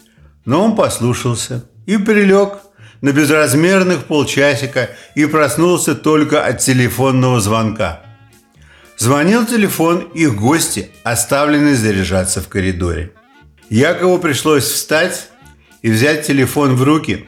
Но 0.46 0.64
он 0.64 0.76
послушался 0.76 1.66
и 1.86 1.98
прилег, 1.98 2.60
на 3.04 3.12
безразмерных 3.12 4.06
полчасика 4.06 4.90
и 5.14 5.26
проснулся 5.26 5.94
только 5.94 6.46
от 6.46 6.60
телефонного 6.60 7.42
звонка. 7.42 8.02
Звонил 8.98 9.46
телефон 9.46 10.08
их 10.14 10.36
гости, 10.36 10.90
оставленный 11.04 11.74
заряжаться 11.74 12.42
в 12.42 12.48
коридоре. 12.48 13.12
Якову 13.70 14.20
пришлось 14.20 14.64
встать 14.64 15.28
и 15.82 15.92
взять 15.92 16.26
телефон 16.26 16.78
в 16.78 16.84
руки. 16.84 17.28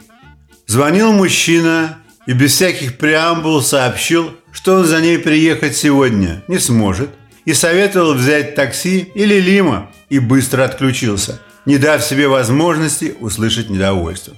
Звонил 0.67 1.13
мужчина 1.13 1.99
и 2.25 2.34
без 2.34 2.54
всяких 2.54 2.97
преамбул 2.97 3.62
сообщил, 3.62 4.34
что 4.51 4.75
он 4.75 4.86
за 4.86 4.99
ней 4.99 5.19
приехать 5.19 5.75
сегодня 5.75 6.43
не 6.47 6.60
сможет, 6.60 7.10
и 7.45 7.54
советовал 7.54 8.15
взять 8.15 8.56
такси 8.56 9.12
или 9.13 9.39
лима, 9.39 9.91
и 10.10 10.19
быстро 10.19 10.63
отключился, 10.63 11.39
не 11.65 11.78
дав 11.78 12.04
себе 12.04 12.28
возможности 12.28 13.15
услышать 13.19 13.69
недовольство. 13.69 14.34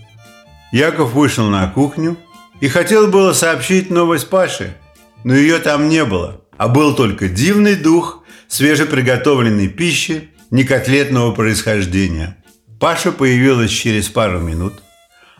Яков 0.72 1.14
вышел 1.14 1.48
на 1.48 1.68
кухню 1.70 2.18
и 2.60 2.68
хотел 2.68 3.08
было 3.08 3.32
сообщить 3.32 3.90
новость 3.90 4.30
Паше, 4.30 4.76
но 5.24 5.34
ее 5.34 5.60
там 5.60 5.88
не 5.88 6.04
было, 6.04 6.42
а 6.58 6.68
был 6.68 6.96
только 6.96 7.30
дивный 7.30 7.76
дух 7.76 8.24
свежеприготовленной 8.50 9.70
пищи 9.70 10.30
некотлетного 10.52 11.34
происхождения. 11.34 12.38
Паша 12.80 13.12
появилась 13.12 13.72
через 13.72 14.10
пару 14.10 14.40
минут. 14.40 14.74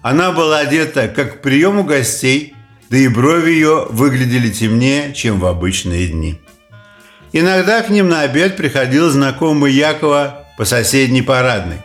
Она 0.10 0.32
была 0.32 0.60
одета 0.60 1.10
как 1.10 1.40
к 1.40 1.42
приему 1.42 1.84
гостей, 1.84 2.56
да 2.90 2.96
и 2.96 3.10
брови 3.10 3.52
ее 3.52 3.88
выглядели 3.90 4.50
темнее, 4.50 5.14
чем 5.14 5.38
в 5.38 5.46
обычные 5.46 6.08
дни. 6.08 6.40
Иногда 7.34 7.82
к 7.82 7.90
ним 7.90 8.08
на 8.08 8.22
обед 8.22 8.56
приходил 8.56 9.10
знакомый 9.10 9.74
Якова 9.74 10.46
по 10.58 10.64
соседней 10.64 11.24
парадной. 11.24 11.80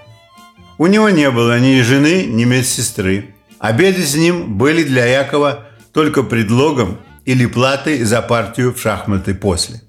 У 0.79 0.87
него 0.87 1.11
не 1.11 1.33
было 1.33 1.59
ни 1.59 1.81
жены, 1.81 2.25
ни 2.27 2.45
медсестры. 2.45 3.35
Обеды 3.59 4.05
с 4.05 4.15
ним 4.15 4.57
были 4.57 4.85
для 4.85 5.05
Якова 5.05 5.67
только 5.93 6.23
предлогом 6.23 6.99
или 7.25 7.45
платой 7.47 8.05
за 8.05 8.23
партию 8.23 8.73
в 8.73 8.81
шахматы 8.81 9.35
после. 9.35 9.83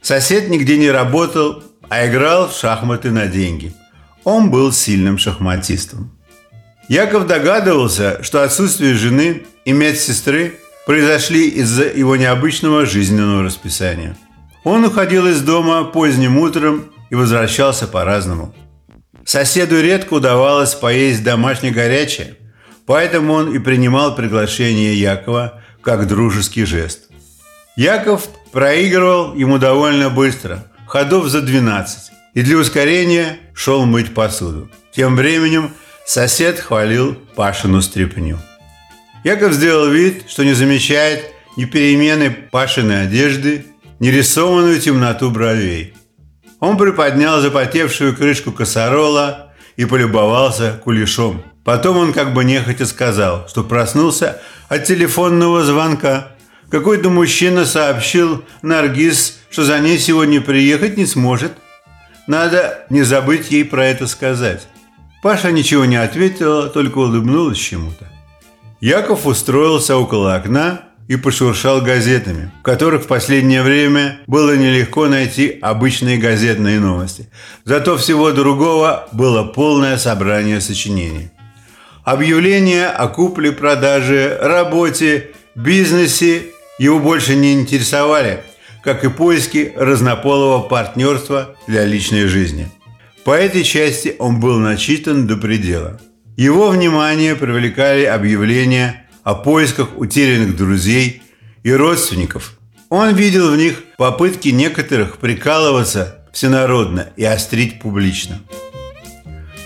Сосед 0.00 0.48
нигде 0.48 0.78
не 0.78 0.90
работал, 0.90 1.62
а 1.90 2.06
играл 2.06 2.48
в 2.48 2.54
шахматы 2.54 3.10
на 3.10 3.26
деньги. 3.26 3.74
Он 4.24 4.50
был 4.50 4.72
сильным 4.72 5.18
шахматистом. 5.18 6.15
Яков 6.88 7.26
догадывался, 7.26 8.22
что 8.22 8.42
отсутствие 8.42 8.94
жены 8.94 9.44
и 9.64 9.72
медсестры 9.72 10.58
произошли 10.86 11.48
из-за 11.48 11.84
его 11.84 12.14
необычного 12.16 12.86
жизненного 12.86 13.42
расписания. 13.42 14.16
Он 14.62 14.84
уходил 14.84 15.26
из 15.26 15.42
дома 15.42 15.84
поздним 15.84 16.38
утром 16.38 16.86
и 17.10 17.14
возвращался 17.16 17.88
по-разному. 17.88 18.54
Соседу 19.24 19.80
редко 19.80 20.14
удавалось 20.14 20.74
поесть 20.74 21.24
домашнее 21.24 21.72
горячее, 21.72 22.36
поэтому 22.86 23.32
он 23.32 23.52
и 23.52 23.58
принимал 23.58 24.14
приглашение 24.14 24.98
Якова 24.98 25.60
как 25.82 26.06
дружеский 26.06 26.64
жест. 26.64 27.10
Яков 27.76 28.28
проигрывал 28.52 29.34
ему 29.34 29.58
довольно 29.58 30.08
быстро, 30.08 30.64
ходов 30.86 31.26
за 31.26 31.42
12, 31.42 32.12
и 32.34 32.42
для 32.42 32.56
ускорения 32.56 33.38
шел 33.54 33.84
мыть 33.84 34.14
посуду. 34.14 34.70
Тем 34.94 35.16
временем 35.16 35.72
сосед 36.06 36.60
хвалил 36.60 37.16
Пашину 37.34 37.82
стряпню. 37.82 38.38
Яков 39.24 39.52
сделал 39.52 39.88
вид, 39.88 40.24
что 40.28 40.44
не 40.44 40.54
замечает 40.54 41.32
ни 41.56 41.64
перемены 41.64 42.30
Пашиной 42.30 43.02
одежды, 43.02 43.66
ни 43.98 44.08
рисованную 44.08 44.80
темноту 44.80 45.30
бровей. 45.30 45.94
Он 46.60 46.78
приподнял 46.78 47.40
запотевшую 47.40 48.16
крышку 48.16 48.52
косорола 48.52 49.52
и 49.76 49.84
полюбовался 49.84 50.80
кулешом. 50.82 51.42
Потом 51.64 51.96
он 51.96 52.12
как 52.12 52.32
бы 52.32 52.44
нехотя 52.44 52.86
сказал, 52.86 53.48
что 53.48 53.64
проснулся 53.64 54.40
от 54.68 54.84
телефонного 54.84 55.64
звонка. 55.64 56.36
Какой-то 56.70 57.10
мужчина 57.10 57.64
сообщил 57.64 58.44
Наргиз, 58.62 59.38
что 59.50 59.64
за 59.64 59.80
ней 59.80 59.98
сегодня 59.98 60.40
приехать 60.40 60.96
не 60.96 61.06
сможет. 61.06 61.52
Надо 62.28 62.86
не 62.90 63.02
забыть 63.02 63.50
ей 63.50 63.64
про 63.64 63.86
это 63.86 64.06
сказать. 64.06 64.68
Паша 65.26 65.50
ничего 65.50 65.86
не 65.86 65.96
ответила, 65.96 66.68
только 66.68 66.98
улыбнулась 66.98 67.58
чему-то. 67.58 68.06
Яков 68.80 69.26
устроился 69.26 69.96
около 69.96 70.36
окна 70.36 70.82
и 71.08 71.16
пошуршал 71.16 71.80
газетами, 71.80 72.52
в 72.60 72.62
которых 72.62 73.02
в 73.02 73.06
последнее 73.08 73.62
время 73.64 74.20
было 74.28 74.56
нелегко 74.56 75.08
найти 75.08 75.58
обычные 75.60 76.18
газетные 76.18 76.78
новости. 76.78 77.28
Зато 77.64 77.96
всего 77.96 78.30
другого 78.30 79.08
было 79.10 79.42
полное 79.42 79.98
собрание 79.98 80.60
сочинений. 80.60 81.32
Объявления 82.04 82.86
о 82.86 83.08
купле-продаже, 83.08 84.38
работе, 84.40 85.32
бизнесе 85.56 86.44
его 86.78 87.00
больше 87.00 87.34
не 87.34 87.52
интересовали, 87.52 88.44
как 88.80 89.04
и 89.04 89.08
поиски 89.08 89.72
разнополого 89.76 90.62
партнерства 90.62 91.56
для 91.66 91.84
личной 91.84 92.28
жизни. 92.28 92.70
По 93.26 93.32
этой 93.32 93.64
части 93.64 94.14
он 94.20 94.38
был 94.38 94.60
начитан 94.60 95.26
до 95.26 95.36
предела. 95.36 96.00
Его 96.36 96.68
внимание 96.68 97.34
привлекали 97.34 98.04
объявления 98.04 99.04
о 99.24 99.34
поисках 99.34 99.98
утерянных 99.98 100.56
друзей 100.56 101.22
и 101.64 101.72
родственников. 101.72 102.56
Он 102.88 103.16
видел 103.16 103.50
в 103.50 103.56
них 103.56 103.82
попытки 103.96 104.50
некоторых 104.50 105.18
прикалываться 105.18 106.24
всенародно 106.32 107.08
и 107.16 107.24
острить 107.24 107.80
публично. 107.80 108.38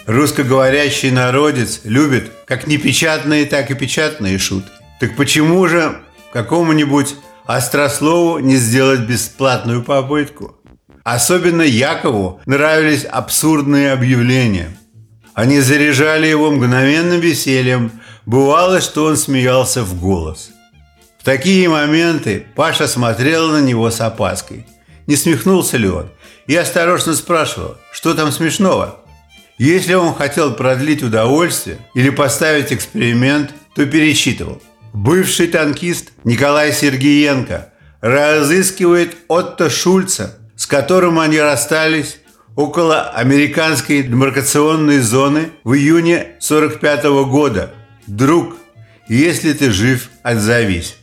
Русскоговорящий 0.06 1.10
народец 1.10 1.82
любит 1.84 2.32
как 2.46 2.66
непечатные, 2.66 3.44
так 3.44 3.70
и 3.70 3.74
печатные 3.74 4.38
шутки. 4.38 4.70
Так 5.00 5.16
почему 5.16 5.68
же 5.68 6.00
какому-нибудь 6.32 7.14
острослову 7.44 8.38
не 8.38 8.56
сделать 8.56 9.00
бесплатную 9.00 9.82
попытку? 9.82 10.56
Особенно 11.04 11.62
Якову 11.62 12.40
нравились 12.46 13.04
абсурдные 13.04 13.92
объявления. 13.92 14.76
Они 15.34 15.60
заряжали 15.60 16.26
его 16.26 16.50
мгновенным 16.50 17.20
весельем, 17.20 17.92
Бывало, 18.26 18.80
что 18.80 19.06
он 19.06 19.16
смеялся 19.16 19.82
в 19.82 19.98
голос. 19.98 20.50
В 21.18 21.24
такие 21.24 21.68
моменты 21.68 22.46
Паша 22.54 22.86
смотрел 22.86 23.48
на 23.48 23.60
него 23.60 23.90
с 23.90 24.00
опаской. 24.00 24.66
Не 25.08 25.16
смехнулся 25.16 25.76
ли 25.78 25.88
он? 25.88 26.10
И 26.46 26.54
осторожно 26.54 27.14
спрашивал, 27.14 27.76
что 27.92 28.14
там 28.14 28.30
смешного? 28.30 29.00
Если 29.58 29.94
он 29.94 30.14
хотел 30.14 30.54
продлить 30.54 31.02
удовольствие 31.02 31.78
или 31.94 32.10
поставить 32.10 32.72
эксперимент, 32.72 33.50
то 33.74 33.84
пересчитывал. 33.84 34.62
Бывший 34.92 35.48
танкист 35.48 36.12
Николай 36.22 36.72
Сергеенко 36.72 37.72
разыскивает 38.00 39.16
Отто 39.28 39.70
Шульца, 39.70 40.38
с 40.60 40.66
которым 40.66 41.18
они 41.18 41.40
расстались 41.40 42.18
около 42.54 43.08
американской 43.08 44.02
демаркационной 44.02 44.98
зоны 44.98 45.52
в 45.64 45.72
июне 45.72 46.16
1945 46.16 47.04
года– 47.30 47.70
«Друг, 48.06 48.56
если 49.08 49.54
ты 49.54 49.70
жив, 49.70 50.10
отзовись». 50.22 50.96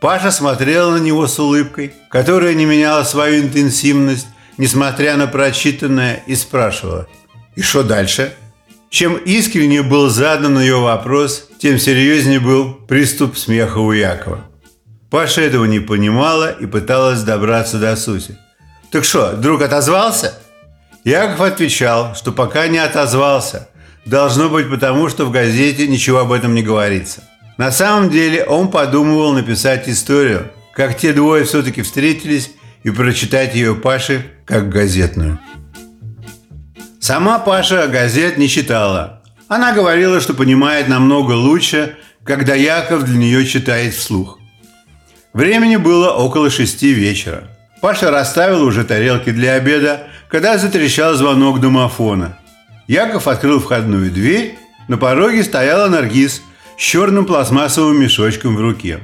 Паша 0.00 0.32
смотрела 0.32 0.90
на 0.90 1.00
него 1.00 1.28
с 1.28 1.38
улыбкой, 1.38 1.92
которая 2.10 2.54
не 2.54 2.64
меняла 2.64 3.04
свою 3.04 3.44
интенсивность, 3.44 4.26
несмотря 4.58 5.16
на 5.16 5.28
прочитанное, 5.28 6.24
и 6.26 6.34
спрашивала 6.34 7.06
«И 7.54 7.62
что 7.62 7.84
дальше?». 7.84 8.32
Чем 8.90 9.16
искренне 9.16 9.82
был 9.82 10.08
задан 10.08 10.58
ее 10.58 10.80
вопрос, 10.80 11.48
тем 11.60 11.78
серьезнее 11.78 12.40
был 12.40 12.74
приступ 12.74 13.36
смеха 13.36 13.78
у 13.78 13.92
Якова. 13.92 14.44
Паша 15.10 15.42
этого 15.42 15.64
не 15.66 15.78
понимала 15.78 16.50
и 16.50 16.66
пыталась 16.66 17.22
добраться 17.22 17.78
до 17.78 17.94
сути. 17.94 18.36
«Так 18.90 19.04
что, 19.04 19.32
друг 19.32 19.62
отозвался?» 19.62 20.34
Яков 21.04 21.40
отвечал, 21.40 22.14
что 22.14 22.32
пока 22.32 22.68
не 22.68 22.78
отозвался– 22.78 23.68
Должно 24.04 24.50
быть 24.50 24.68
потому, 24.68 25.08
что 25.08 25.24
в 25.24 25.30
газете 25.30 25.88
ничего 25.88 26.18
об 26.18 26.32
этом 26.32 26.54
не 26.54 26.62
говорится. 26.62 27.22
На 27.56 27.72
самом 27.72 28.10
деле 28.10 28.44
он 28.44 28.70
подумывал 28.70 29.32
написать 29.32 29.88
историю, 29.88 30.50
как 30.74 30.98
те 30.98 31.12
двое 31.12 31.44
все-таки 31.44 31.82
встретились 31.82 32.50
и 32.82 32.90
прочитать 32.90 33.54
ее 33.54 33.74
Паше 33.74 34.26
как 34.44 34.68
газетную. 34.68 35.38
Сама 37.00 37.38
Паша 37.38 37.86
газет 37.86 38.36
не 38.36 38.48
читала. 38.48 39.22
Она 39.48 39.72
говорила, 39.72 40.20
что 40.20 40.34
понимает 40.34 40.88
намного 40.88 41.32
лучше, 41.32 41.96
когда 42.24 42.54
Яков 42.54 43.04
для 43.04 43.16
нее 43.16 43.46
читает 43.46 43.94
вслух. 43.94 44.38
Времени 45.32 45.76
было 45.76 46.10
около 46.10 46.50
шести 46.50 46.92
вечера. 46.92 47.48
Паша 47.84 48.10
расставил 48.10 48.62
уже 48.62 48.82
тарелки 48.82 49.30
для 49.30 49.52
обеда, 49.52 50.06
когда 50.30 50.56
затрещал 50.56 51.12
звонок 51.12 51.60
домофона– 51.60 52.38
Яков 52.86 53.28
открыл 53.28 53.60
входную 53.60 54.10
дверь. 54.10 54.58
На 54.88 54.96
пороге 54.96 55.42
стояла 55.42 55.88
Наргиз 55.88 56.40
с 56.78 56.80
черным 56.80 57.24
пластмассовым 57.24 58.00
мешочком 58.00 58.56
в 58.56 58.60
руке. 58.62 59.00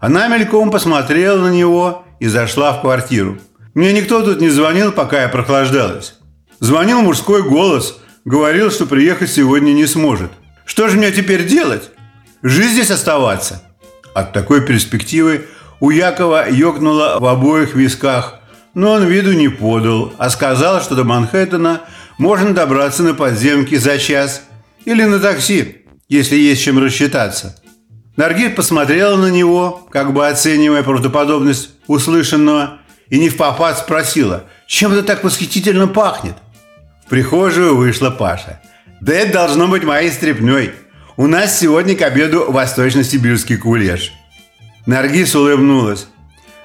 Она 0.00 0.28
мельком 0.28 0.70
посмотрела 0.70 1.38
на 1.38 1.52
него 1.52 2.04
и 2.20 2.26
зашла 2.26 2.72
в 2.72 2.80
квартиру. 2.80 3.38
Мне 3.74 3.92
никто 3.92 4.22
тут 4.22 4.40
не 4.40 4.48
звонил, 4.48 4.92
пока 4.92 5.22
я 5.22 5.28
прохлаждалась. 5.28 6.14
Звонил 6.60 7.02
мужской 7.02 7.42
голос, 7.42 8.00
говорил, 8.24 8.70
что 8.70 8.86
приехать 8.86 9.30
сегодня 9.30 9.72
не 9.72 9.86
сможет. 9.86 10.30
Что 10.64 10.88
же 10.88 10.96
мне 10.96 11.10
теперь 11.10 11.46
делать? 11.46 11.90
Жить 12.42 12.72
здесь 12.72 12.90
оставаться? 12.90 13.62
От 14.14 14.32
такой 14.32 14.62
перспективы 14.62 15.46
у 15.80 15.90
Якова 15.90 16.48
ёкнуло 16.48 17.18
в 17.18 17.26
обоих 17.26 17.74
висках, 17.74 18.40
но 18.74 18.92
он 18.92 19.04
виду 19.06 19.32
не 19.32 19.48
подал, 19.48 20.12
а 20.18 20.30
сказал, 20.30 20.80
что 20.80 20.94
до 20.94 21.04
Манхэттена– 21.04 21.80
можно 22.20 22.52
добраться 22.52 23.02
на 23.02 23.14
подземке 23.14 23.78
за 23.78 23.96
час 23.98 24.42
или 24.84 25.04
на 25.04 25.18
такси, 25.18 25.86
если 26.06 26.36
есть 26.36 26.62
чем 26.62 26.78
рассчитаться. 26.78 27.56
Наргиз 28.16 28.52
посмотрела 28.54 29.16
на 29.16 29.30
него, 29.30 29.88
как 29.90 30.12
бы 30.12 30.28
оценивая 30.28 30.82
правдоподобность 30.82 31.70
услышанного, 31.86 32.78
и 33.08 33.18
не 33.18 33.30
в 33.30 33.38
попад 33.38 33.78
спросила, 33.78 34.44
чем 34.66 34.92
это 34.92 35.02
так 35.02 35.24
восхитительно 35.24 35.88
пахнет. 35.88 36.34
В 37.06 37.08
прихожую 37.08 37.74
вышла 37.74 38.10
Паша. 38.10 38.60
«Да 39.00 39.14
это 39.14 39.32
должно 39.32 39.66
быть 39.66 39.82
моей 39.82 40.10
стряпней. 40.10 40.72
У 41.16 41.26
нас 41.26 41.58
сегодня 41.58 41.96
к 41.96 42.02
обеду 42.02 42.52
восточно-сибирский 42.52 43.56
кулеш». 43.56 44.12
Наргиз 44.86 45.34
улыбнулась. 45.34 46.06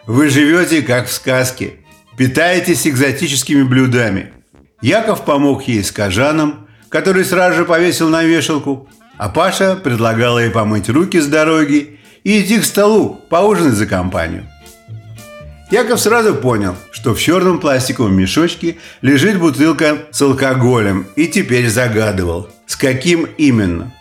«Вы 0.07 0.29
живете, 0.29 0.81
как 0.81 1.07
в 1.07 1.11
сказке. 1.11 1.73
Питаетесь 2.17 2.87
экзотическими 2.87 3.63
блюдами. 3.63 4.31
Яков 4.81 5.25
помог 5.25 5.63
ей 5.67 5.83
с 5.83 5.91
кожаном, 5.91 6.67
который 6.89 7.25
сразу 7.25 7.57
же 7.57 7.65
повесил 7.65 8.09
на 8.09 8.23
вешалку, 8.23 8.87
а 9.17 9.29
Паша 9.29 9.75
предлагала 9.75 10.39
ей 10.39 10.51
помыть 10.51 10.89
руки 10.89 11.19
с 11.19 11.27
дороги 11.27 11.99
и 12.23 12.41
идти 12.41 12.59
к 12.59 12.65
столу, 12.65 13.19
поужинать 13.29 13.73
за 13.73 13.85
компанию. 13.85 14.45
Яков 15.71 15.99
сразу 15.99 16.35
понял, 16.35 16.75
что 16.91 17.13
в 17.13 17.19
черном 17.19 17.59
пластиковом 17.59 18.15
мешочке 18.15 18.77
лежит 19.01 19.39
бутылка 19.39 20.05
с 20.11 20.21
алкоголем 20.21 21.07
и 21.15 21.27
теперь 21.27 21.69
загадывал, 21.69 22.49
с 22.67 22.75
каким 22.75 23.27
именно. 23.37 23.91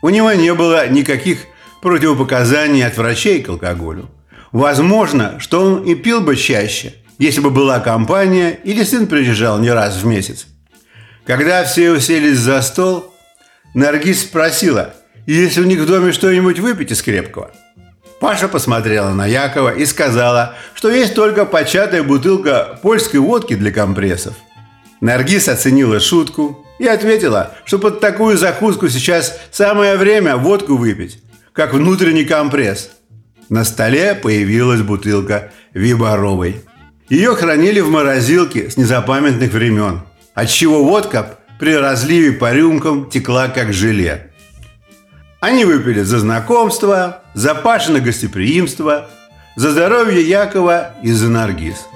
У 0.00 0.08
него 0.08 0.32
не 0.32 0.52
было 0.54 0.88
никаких 0.88 1.40
противопоказаний 1.84 2.84
от 2.84 2.96
врачей 2.96 3.42
к 3.42 3.48
алкоголю. 3.50 4.10
Возможно, 4.50 5.38
что 5.38 5.60
он 5.64 5.84
и 5.84 5.94
пил 5.94 6.20
бы 6.22 6.34
чаще, 6.34 6.94
если 7.18 7.40
бы 7.40 7.50
была 7.50 7.78
компания 7.78 8.58
или 8.64 8.82
сын 8.82 9.06
приезжал 9.06 9.58
не 9.58 9.70
раз 9.70 9.96
в 9.96 10.06
месяц. 10.06 10.46
Когда 11.26 11.62
все 11.64 11.92
уселись 11.92 12.38
за 12.38 12.62
стол, 12.62 13.12
Наргиз 13.74 14.22
спросила, 14.22 14.94
есть 15.26 15.56
ли 15.56 15.62
у 15.62 15.66
них 15.66 15.80
в 15.80 15.86
доме 15.86 16.12
что-нибудь 16.12 16.58
выпить 16.58 16.90
из 16.90 17.02
крепкого. 17.02 17.50
Паша 18.18 18.48
посмотрела 18.48 19.10
на 19.10 19.26
Якова 19.26 19.74
и 19.74 19.84
сказала, 19.84 20.54
что 20.74 20.90
есть 20.90 21.14
только 21.14 21.44
початая 21.44 22.02
бутылка 22.02 22.78
польской 22.82 23.20
водки 23.20 23.54
для 23.54 23.70
компрессов. 23.70 24.34
Наргиз 25.02 25.48
оценила 25.48 26.00
шутку 26.00 26.64
и 26.78 26.86
ответила, 26.86 27.52
что 27.66 27.78
под 27.78 28.00
такую 28.00 28.38
закуску 28.38 28.88
сейчас 28.88 29.38
самое 29.50 29.96
время 29.96 30.36
водку 30.36 30.76
выпить, 30.76 31.23
как 31.54 31.72
внутренний 31.72 32.26
компресс– 32.26 32.90
на 33.48 33.64
столе 33.64 34.14
появилась 34.14 34.80
бутылка 34.80 35.52
Виборовой. 35.74 36.62
Ее 37.08 37.34
хранили 37.36 37.80
в 37.80 37.90
морозилке 37.90 38.70
с 38.70 38.76
незапамятных 38.76 39.52
времен, 39.52 40.00
отчего 40.34 40.82
водка 40.82 41.38
при 41.60 41.76
разливе 41.76 42.32
по 42.32 42.52
рюмкам 42.52 43.10
текла 43.10 43.48
как 43.48 43.72
желе. 43.72 44.30
Они 45.40 45.64
выпили 45.64 46.02
за 46.02 46.20
знакомство, 46.20 47.22
за 47.34 47.54
Пашино 47.54 48.00
гостеприимство, 48.00 49.10
за 49.56 49.72
здоровье 49.72 50.26
Якова 50.26 50.94
и 51.02 51.12
за 51.12 51.28
Наргиз. 51.28 51.86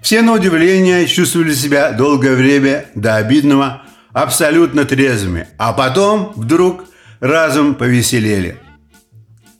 Все 0.00 0.22
на 0.22 0.32
удивление 0.32 1.06
чувствовали 1.06 1.54
себя 1.54 1.92
долгое 1.92 2.34
время 2.34 2.86
до 2.94 3.16
обидного 3.16 3.82
абсолютно 4.12 4.84
трезвыми, 4.84 5.46
а 5.58 5.72
потом 5.72 6.32
вдруг 6.34 6.84
разом 7.22 7.74
повеселели– 7.74 8.58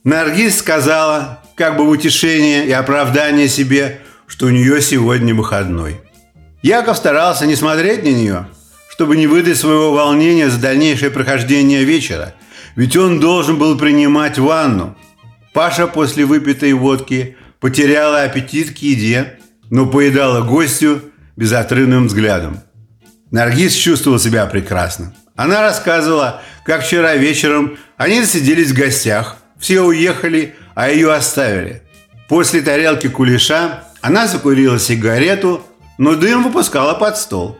Наргиз 0.03 0.57
сказала, 0.57 1.39
как 1.55 1.77
бы 1.77 1.85
в 1.85 1.89
утешение 1.89 2.67
и 2.67 2.71
оправдание 2.73 3.47
себе, 3.47 4.01
что 4.27 4.47
у 4.47 4.49
нее 4.49 4.81
сегодня 4.81 5.33
выходной. 5.33 6.01
Яков 6.61 6.97
старался 6.97 7.45
не 7.45 7.55
смотреть 7.55 8.03
на 8.03 8.09
нее, 8.09 8.47
чтобы 8.89 9.15
не 9.15 9.27
выдать 9.27 9.57
своего 9.57 9.93
волнения 9.93 10.49
за 10.49 10.59
дальнейшее 10.59 11.09
прохождение 11.09 11.85
вечера, 11.85 12.33
ведь 12.75 12.97
он 12.97 13.21
должен 13.21 13.57
был 13.57 13.77
принимать 13.77 14.37
ванну. 14.37 14.97
Паша 15.53 15.87
после 15.87 16.25
выпитой 16.25 16.73
водки 16.73 17.37
потеряла 17.61 18.23
аппетит 18.23 18.73
к 18.73 18.79
еде, 18.79 19.39
но 19.69 19.85
поедала 19.85 20.45
гостю 20.45 21.01
безотрывным 21.37 22.07
взглядом. 22.07 22.59
Наргиз 23.31 23.73
чувствовал 23.73 24.19
себя 24.19 24.45
прекрасно. 24.47 25.13
Она 25.35 25.61
рассказывала, 25.61 26.41
как 26.65 26.83
вчера 26.83 27.15
вечером 27.15 27.77
они 27.97 28.21
засиделись 28.21 28.71
в 28.71 28.77
гостях– 28.77 29.37
все 29.63 29.79
уехали, 29.79 30.55
а 30.75 30.89
ее 30.89 31.13
оставили. 31.13 31.83
После 32.27 32.61
тарелки 32.61 33.07
кулеша 33.07 33.85
она 34.01 34.27
закурила 34.27 34.77
сигарету, 34.77 35.65
но 35.97 36.15
дым 36.15 36.43
выпускала 36.43 36.95
под 36.95 37.17
стол. 37.17 37.57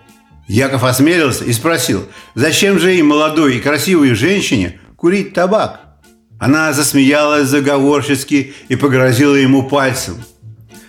Яков 0.50 0.84
осмелился 0.84 1.46
и 1.46 1.54
спросил, 1.54 2.06
зачем 2.36 2.78
же 2.78 2.98
и 2.98 3.02
молодой 3.02 3.56
и 3.56 3.62
красивой 3.62 4.16
женщине 4.16 4.82
курить 4.98 5.34
табак? 5.34 5.80
Она 6.42 6.74
засмеялась 6.74 7.48
заговорчески 7.48 8.54
и 8.68 8.76
погрозила 8.76 9.36
ему 9.36 9.70
пальцем. 9.70 10.22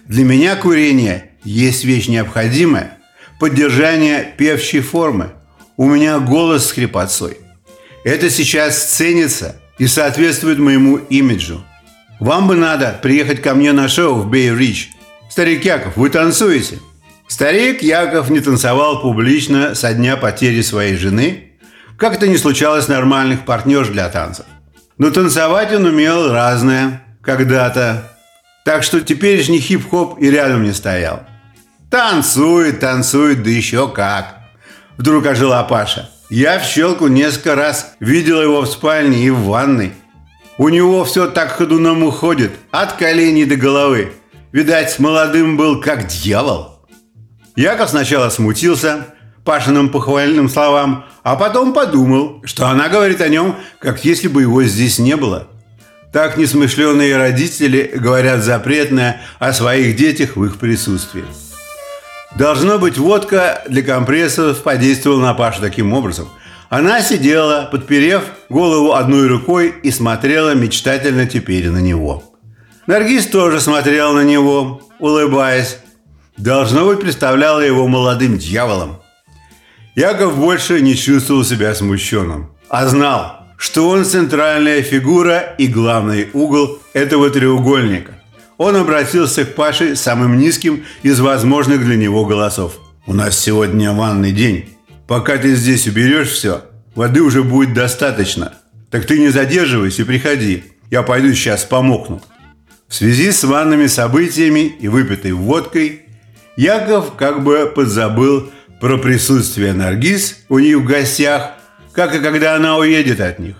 Для 0.06 0.24
меня 0.24 0.56
курение 0.56 1.30
есть 1.44 1.84
вещь 1.84 2.08
необходимая, 2.08 2.98
поддержание 3.38 4.34
певчей 4.36 4.80
формы. 4.80 5.30
У 5.76 5.86
меня 5.86 6.18
голос 6.18 6.68
с 6.68 6.72
хрипотцой. 6.72 7.38
Это 8.04 8.30
сейчас 8.30 8.84
ценится– 8.84 9.56
и 9.78 9.86
соответствует 9.86 10.58
моему 10.58 10.96
имиджу. 10.96 11.64
Вам 12.20 12.46
бы 12.46 12.56
надо 12.56 12.98
приехать 13.02 13.42
ко 13.42 13.54
мне 13.54 13.72
на 13.72 13.88
шоу 13.88 14.14
в 14.14 14.30
Бей-Рич. 14.30 14.90
Старик 15.28 15.64
Яков, 15.64 15.96
вы 15.96 16.10
танцуете? 16.10 16.78
Старик 17.26 17.82
Яков 17.82 18.30
не 18.30 18.40
танцевал 18.40 19.00
публично 19.00 19.74
со 19.74 19.92
дня 19.94 20.16
потери 20.16 20.62
своей 20.62 20.96
жены, 20.96 21.52
как 21.98 22.14
это 22.14 22.28
не 22.28 22.36
случалось 22.36 22.88
нормальных 22.88 23.44
партнерш 23.44 23.88
для 23.88 24.08
танцев. 24.08 24.46
Но 24.98 25.10
танцевать 25.10 25.72
он 25.72 25.86
умел 25.86 26.30
разное 26.30 27.02
когда-то, 27.20 28.12
так 28.64 28.84
что 28.84 29.00
теперешний 29.00 29.58
хип-хоп 29.58 30.20
и 30.20 30.30
рядом 30.30 30.62
не 30.62 30.72
стоял. 30.72 31.24
Танцует, 31.90 32.80
танцует, 32.80 33.42
да 33.42 33.50
еще 33.50 33.88
как. 33.88 34.43
Вдруг 34.96 35.26
ожила 35.26 35.62
Паша. 35.64 36.10
Я 36.30 36.58
в 36.58 36.64
щелку 36.64 37.08
несколько 37.08 37.54
раз 37.54 37.94
видел 38.00 38.40
его 38.40 38.62
в 38.62 38.66
спальне 38.66 39.24
и 39.26 39.30
в 39.30 39.44
ванной. 39.44 39.92
У 40.56 40.68
него 40.68 41.04
все 41.04 41.26
так 41.26 41.50
ходуном 41.52 42.04
уходит, 42.04 42.52
от 42.70 42.92
коленей 42.92 43.44
до 43.44 43.56
головы. 43.56 44.12
Видать, 44.52 44.98
молодым 44.98 45.56
был 45.56 45.80
как 45.80 46.06
дьявол. 46.06 46.78
Яков 47.56 47.90
сначала 47.90 48.30
смутился 48.30 49.06
Пашиным 49.44 49.90
похвальным 49.90 50.48
словам, 50.48 51.04
а 51.22 51.36
потом 51.36 51.74
подумал, 51.74 52.40
что 52.44 52.68
она 52.68 52.88
говорит 52.88 53.20
о 53.20 53.28
нем, 53.28 53.56
как 53.78 54.04
если 54.04 54.28
бы 54.28 54.42
его 54.42 54.62
здесь 54.64 54.98
не 54.98 55.16
было. 55.16 55.48
Так 56.12 56.38
несмышленые 56.38 57.16
родители 57.16 57.90
говорят 57.94 58.42
запретное 58.42 59.20
о 59.38 59.52
своих 59.52 59.96
детях 59.96 60.36
в 60.36 60.44
их 60.44 60.56
присутствии. 60.56 61.24
Должно 62.36 62.78
быть, 62.78 62.98
водка 62.98 63.62
для 63.68 63.82
компрессоров 63.82 64.62
подействовала 64.62 65.20
на 65.20 65.34
Пашу 65.34 65.60
таким 65.60 65.92
образом. 65.92 66.28
Она 66.68 67.00
сидела, 67.00 67.68
подперев 67.70 68.24
голову 68.48 68.92
одной 68.92 69.28
рукой 69.28 69.72
и 69.82 69.92
смотрела 69.92 70.54
мечтательно 70.54 71.26
теперь 71.26 71.70
на 71.70 71.78
него. 71.78 72.24
Наргиз 72.88 73.26
тоже 73.26 73.60
смотрел 73.60 74.12
на 74.14 74.24
него, 74.24 74.82
улыбаясь. 74.98 75.78
Должно 76.36 76.86
быть, 76.86 77.00
представляла 77.00 77.60
его 77.60 77.86
молодым 77.86 78.36
дьяволом. 78.36 78.96
Яков 79.94 80.36
больше 80.36 80.80
не 80.80 80.96
чувствовал 80.96 81.44
себя 81.44 81.72
смущенным, 81.72 82.50
а 82.68 82.88
знал, 82.88 83.46
что 83.56 83.88
он 83.88 84.04
центральная 84.04 84.82
фигура 84.82 85.54
и 85.56 85.68
главный 85.68 86.30
угол 86.32 86.80
этого 86.92 87.30
треугольника. 87.30 88.14
Он 88.56 88.76
обратился 88.76 89.44
к 89.44 89.54
Паше 89.54 89.96
самым 89.96 90.38
низким 90.38 90.84
из 91.02 91.20
возможных 91.20 91.84
для 91.84 91.96
него 91.96 92.24
голосов. 92.24 92.78
«У 93.06 93.12
нас 93.12 93.38
сегодня 93.38 93.92
ванный 93.92 94.32
день. 94.32 94.70
Пока 95.06 95.36
ты 95.36 95.54
здесь 95.54 95.86
уберешь 95.86 96.30
все, 96.30 96.62
воды 96.94 97.20
уже 97.20 97.42
будет 97.42 97.74
достаточно. 97.74 98.54
Так 98.90 99.06
ты 99.06 99.18
не 99.18 99.28
задерживайся 99.28 100.02
и 100.02 100.04
приходи. 100.04 100.64
Я 100.90 101.02
пойду 101.02 101.34
сейчас 101.34 101.64
помокну». 101.64 102.22
В 102.88 102.94
связи 102.94 103.32
с 103.32 103.42
ванными 103.42 103.88
событиями 103.88 104.72
и 104.78 104.88
выпитой 104.88 105.32
водкой 105.32 106.02
Яков 106.56 107.16
как 107.16 107.42
бы 107.42 107.70
подзабыл 107.74 108.50
про 108.80 108.98
присутствие 108.98 109.72
Наргиз 109.72 110.44
у 110.48 110.60
них 110.60 110.78
в 110.78 110.84
гостях, 110.84 111.52
как 111.92 112.14
и 112.14 112.20
когда 112.20 112.54
она 112.54 112.76
уедет 112.76 113.20
от 113.20 113.40
них. 113.40 113.56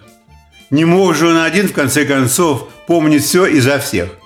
Не 0.70 0.84
мог 0.84 1.16
же 1.16 1.28
он 1.28 1.38
один, 1.38 1.68
в 1.68 1.72
конце 1.72 2.04
концов, 2.04 2.68
помнить 2.86 3.24
все 3.24 3.46
и 3.46 3.58
за 3.58 3.80
всех– 3.80 4.10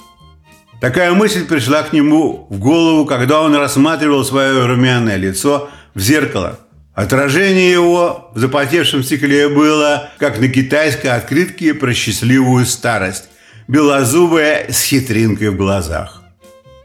Такая 0.81 1.13
мысль 1.13 1.45
пришла 1.45 1.83
к 1.83 1.93
нему 1.93 2.47
в 2.51 2.59
голову, 2.61 3.05
когда 3.05 3.43
он 3.43 3.55
рассматривал 3.57 4.25
свое 4.25 4.65
румяное 4.65 5.17
лицо 5.17 5.71
в 5.95 6.01
зеркало. 6.01 6.61
Отражение 6.95 7.71
его 7.71 8.31
в 8.35 8.39
запотевшем 8.39 9.03
стекле 9.03 9.49
было, 9.49 10.11
как 10.19 10.39
на 10.39 10.49
китайской 10.49 11.09
открытке 11.09 11.75
про 11.75 11.95
счастливую 11.95 12.65
старость, 12.65 13.25
белозубая 13.67 14.71
с 14.71 14.83
хитринкой 14.85 15.51
в 15.51 15.57
глазах. 15.57 16.23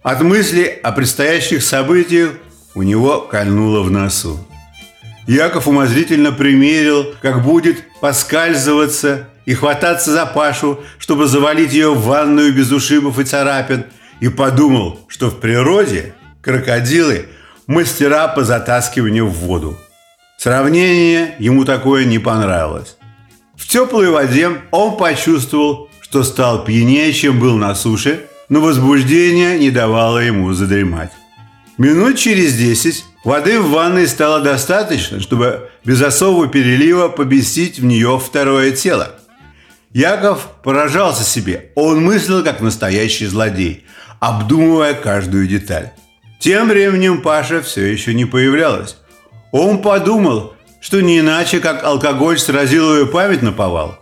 От 0.01 0.21
мысли 0.21 0.79
о 0.83 0.91
предстоящих 0.91 1.63
событиях 1.63 2.31
у 2.75 2.81
него 2.81 3.21
кольнуло 3.21 3.83
в 3.83 3.91
носу. 3.91 4.39
Яков 5.27 5.67
умозрительно 5.67 6.31
примерил, 6.31 7.13
как 7.21 7.43
будет 7.43 7.83
поскальзываться 8.01 9.29
и 9.45 9.53
хвататься 9.53 10.11
за 10.11 10.25
Пашу, 10.25 10.79
чтобы 10.97 11.27
завалить 11.27 11.73
ее 11.73 11.93
в 11.93 12.03
ванную 12.05 12.53
без 12.53 12.71
ушибов 12.71 13.19
и 13.19 13.23
царапин, 13.23 13.85
и 14.19 14.29
подумал, 14.29 14.99
что 15.07 15.29
в 15.29 15.39
природе 15.39 16.13
крокодилы– 16.41 17.27
мастера 17.67 18.27
по 18.27 18.43
затаскиванию 18.43 19.27
в 19.27 19.33
воду. 19.33 19.77
Сравнение 20.37 21.35
ему 21.39 21.65
такое 21.65 22.05
не 22.05 22.19
понравилось. 22.19 22.97
В 23.55 23.67
теплой 23.67 24.09
воде 24.09 24.49
он 24.71 24.97
почувствовал, 24.97 25.89
что 26.01 26.23
стал 26.23 26.65
пьянее, 26.65 27.13
чем 27.13 27.39
был 27.39 27.55
на 27.57 27.75
суше, 27.75 28.25
но 28.49 28.59
возбуждение 28.59 29.57
не 29.57 29.71
давало 29.71 30.19
ему 30.19 30.53
задремать. 30.53 31.11
Минут 31.77 32.17
через 32.17 32.55
десять 32.55 33.05
воды 33.23 33.59
в 33.59 33.71
ванной 33.71 34.07
стало 34.07 34.41
достаточно, 34.41 35.19
чтобы 35.19 35.69
без 35.85 36.01
особого 36.01 36.47
перелива 36.47 37.07
поместить 37.07 37.79
в 37.79 37.85
нее 37.85 38.19
второе 38.23 38.71
тело. 38.71 39.15
Яков 39.93 40.47
поражался 40.63 41.23
себе. 41.23 41.71
Он 41.75 42.03
мыслил, 42.03 42.43
как 42.43 42.61
настоящий 42.61 43.27
злодей, 43.27 43.85
обдумывая 44.19 44.95
каждую 44.95 45.47
деталь. 45.47 45.91
Тем 46.39 46.69
временем 46.69 47.21
Паша 47.21 47.61
все 47.61 47.85
еще 47.85 48.13
не 48.13 48.25
появлялась. 48.25 48.97
Он 49.51 49.81
подумал, 49.81 50.55
что 50.81 50.99
не 50.99 51.19
иначе, 51.19 51.59
как 51.59 51.83
алкоголь 51.83 52.39
сразил 52.39 52.95
ее 52.95 53.05
память 53.05 53.43
на 53.43 53.51
повал, 53.51 53.99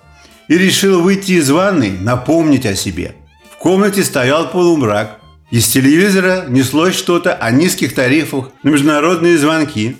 и 0.47 0.57
решил 0.57 1.01
выйти 1.01 1.33
из 1.33 1.49
ванной, 1.51 1.91
напомнить 1.91 2.65
о 2.65 2.75
себе. 2.75 3.15
В 3.53 3.57
комнате 3.57 4.03
стоял 4.03 4.49
полумрак. 4.49 5.19
Из 5.51 5.67
телевизора 5.67 6.45
неслось 6.47 6.95
что-то 6.95 7.33
о 7.33 7.51
низких 7.51 7.93
тарифах 7.93 8.49
на 8.63 8.69
международные 8.69 9.37
звонки. 9.37 9.97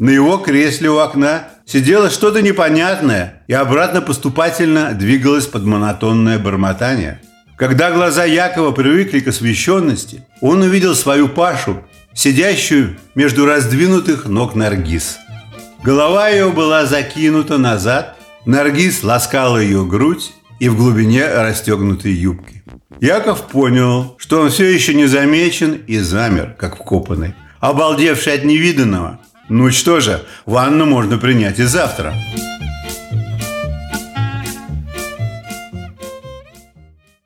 На 0.00 0.10
его 0.10 0.38
кресле 0.38 0.90
у 0.90 0.98
окна 0.98 1.48
сидело 1.68 2.10
что-то 2.10 2.40
непонятное 2.40 3.42
и 3.46 3.52
обратно 3.52 4.00
поступательно 4.00 4.92
двигалось 4.94 5.46
под 5.46 5.64
монотонное 5.64 6.38
бормотание. 6.38 7.20
Когда 7.56 7.90
глаза 7.90 8.24
Якова 8.24 8.72
привыкли 8.72 9.20
к 9.20 9.28
освещенности, 9.28 10.24
он 10.40 10.62
увидел 10.62 10.94
свою 10.94 11.28
Пашу, 11.28 11.84
сидящую 12.14 12.96
между 13.14 13.44
раздвинутых 13.46 14.26
ног 14.26 14.54
Наргиз. 14.54 15.18
Голова 15.82 16.28
ее 16.28 16.50
была 16.50 16.86
закинута 16.86 17.58
назад, 17.58 18.16
Наргиз 18.46 19.02
ласкала 19.02 19.58
ее 19.58 19.84
грудь 19.84 20.32
и 20.60 20.68
в 20.68 20.76
глубине 20.76 21.26
расстегнутой 21.28 22.12
юбки. 22.12 22.62
Яков 23.00 23.48
понял, 23.48 24.16
что 24.18 24.40
он 24.40 24.50
все 24.50 24.64
еще 24.64 24.94
не 24.94 25.06
замечен 25.06 25.82
и 25.86 25.98
замер, 25.98 26.54
как 26.58 26.76
вкопанный, 26.76 27.34
обалдевший 27.60 28.34
от 28.34 28.44
невиданного. 28.44 29.20
Ну 29.48 29.70
что 29.70 30.00
же, 30.00 30.20
ванну 30.44 30.84
можно 30.84 31.16
принять 31.16 31.58
и 31.58 31.64
завтра. 31.64 32.12